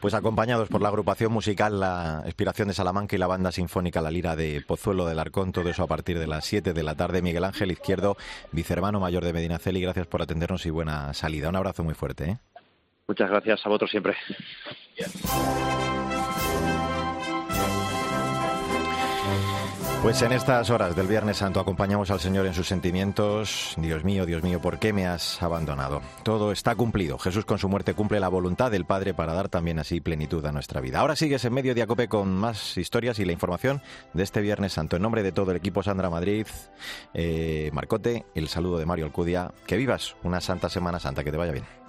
Pues 0.00 0.14
acompañados 0.14 0.68
por 0.68 0.82
la 0.82 0.88
agrupación 0.88 1.32
musical 1.32 1.78
La 1.78 2.22
Inspiración 2.24 2.68
de 2.68 2.74
Salamanca 2.74 3.14
y 3.14 3.18
la 3.18 3.28
banda 3.28 3.52
sinfónica 3.52 4.00
La 4.00 4.10
Lira 4.10 4.34
de 4.34 4.62
Pozuelo 4.66 5.06
del 5.06 5.18
Arcón, 5.18 5.52
todo 5.52 5.68
eso 5.68 5.84
a 5.84 5.86
partir 5.86 6.18
de 6.18 6.26
las 6.26 6.44
7 6.44 6.72
de 6.72 6.82
la 6.82 6.96
tarde. 6.96 7.22
Miguel 7.22 7.44
Ángel 7.44 7.70
Izquierdo, 7.70 8.16
vicehermano 8.50 8.98
mayor 8.98 9.24
de 9.24 9.32
Medinaceli, 9.32 9.80
gracias 9.80 10.08
por 10.08 10.22
atendernos 10.22 10.66
y 10.66 10.70
buena 10.70 11.14
salida. 11.14 11.48
Un 11.48 11.56
abrazo 11.56 11.84
muy 11.84 11.94
fuerte. 11.94 12.24
¿eh? 12.24 12.38
Muchas 13.06 13.30
gracias 13.30 13.60
a 13.64 13.68
vosotros 13.68 13.90
siempre. 13.90 14.16
Pues 20.02 20.22
en 20.22 20.32
estas 20.32 20.70
horas 20.70 20.96
del 20.96 21.06
Viernes 21.06 21.36
Santo 21.36 21.60
acompañamos 21.60 22.10
al 22.10 22.20
Señor 22.20 22.46
en 22.46 22.54
sus 22.54 22.66
sentimientos. 22.66 23.74
Dios 23.76 24.02
mío, 24.02 24.24
Dios 24.24 24.42
mío, 24.42 24.58
¿por 24.58 24.78
qué 24.78 24.94
me 24.94 25.06
has 25.06 25.42
abandonado? 25.42 26.00
Todo 26.22 26.52
está 26.52 26.74
cumplido. 26.74 27.18
Jesús 27.18 27.44
con 27.44 27.58
su 27.58 27.68
muerte 27.68 27.92
cumple 27.92 28.18
la 28.18 28.28
voluntad 28.28 28.70
del 28.70 28.86
Padre 28.86 29.12
para 29.12 29.34
dar 29.34 29.50
también 29.50 29.78
así 29.78 30.00
plenitud 30.00 30.44
a 30.46 30.52
nuestra 30.52 30.80
vida. 30.80 31.00
Ahora 31.00 31.16
sigues 31.16 31.44
en 31.44 31.52
medio 31.52 31.74
de 31.74 31.82
Acope 31.82 32.08
con 32.08 32.34
más 32.34 32.78
historias 32.78 33.18
y 33.18 33.26
la 33.26 33.32
información 33.32 33.82
de 34.14 34.22
este 34.22 34.40
Viernes 34.40 34.72
Santo. 34.72 34.96
En 34.96 35.02
nombre 35.02 35.22
de 35.22 35.32
todo 35.32 35.50
el 35.50 35.58
equipo 35.58 35.82
Sandra 35.82 36.08
Madrid, 36.08 36.46
eh, 37.12 37.70
Marcote, 37.74 38.24
el 38.34 38.48
saludo 38.48 38.78
de 38.78 38.86
Mario 38.86 39.04
Alcudia. 39.04 39.52
Que 39.66 39.76
vivas 39.76 40.16
una 40.22 40.40
santa 40.40 40.70
Semana 40.70 40.98
Santa, 40.98 41.24
que 41.24 41.30
te 41.30 41.36
vaya 41.36 41.52
bien. 41.52 41.79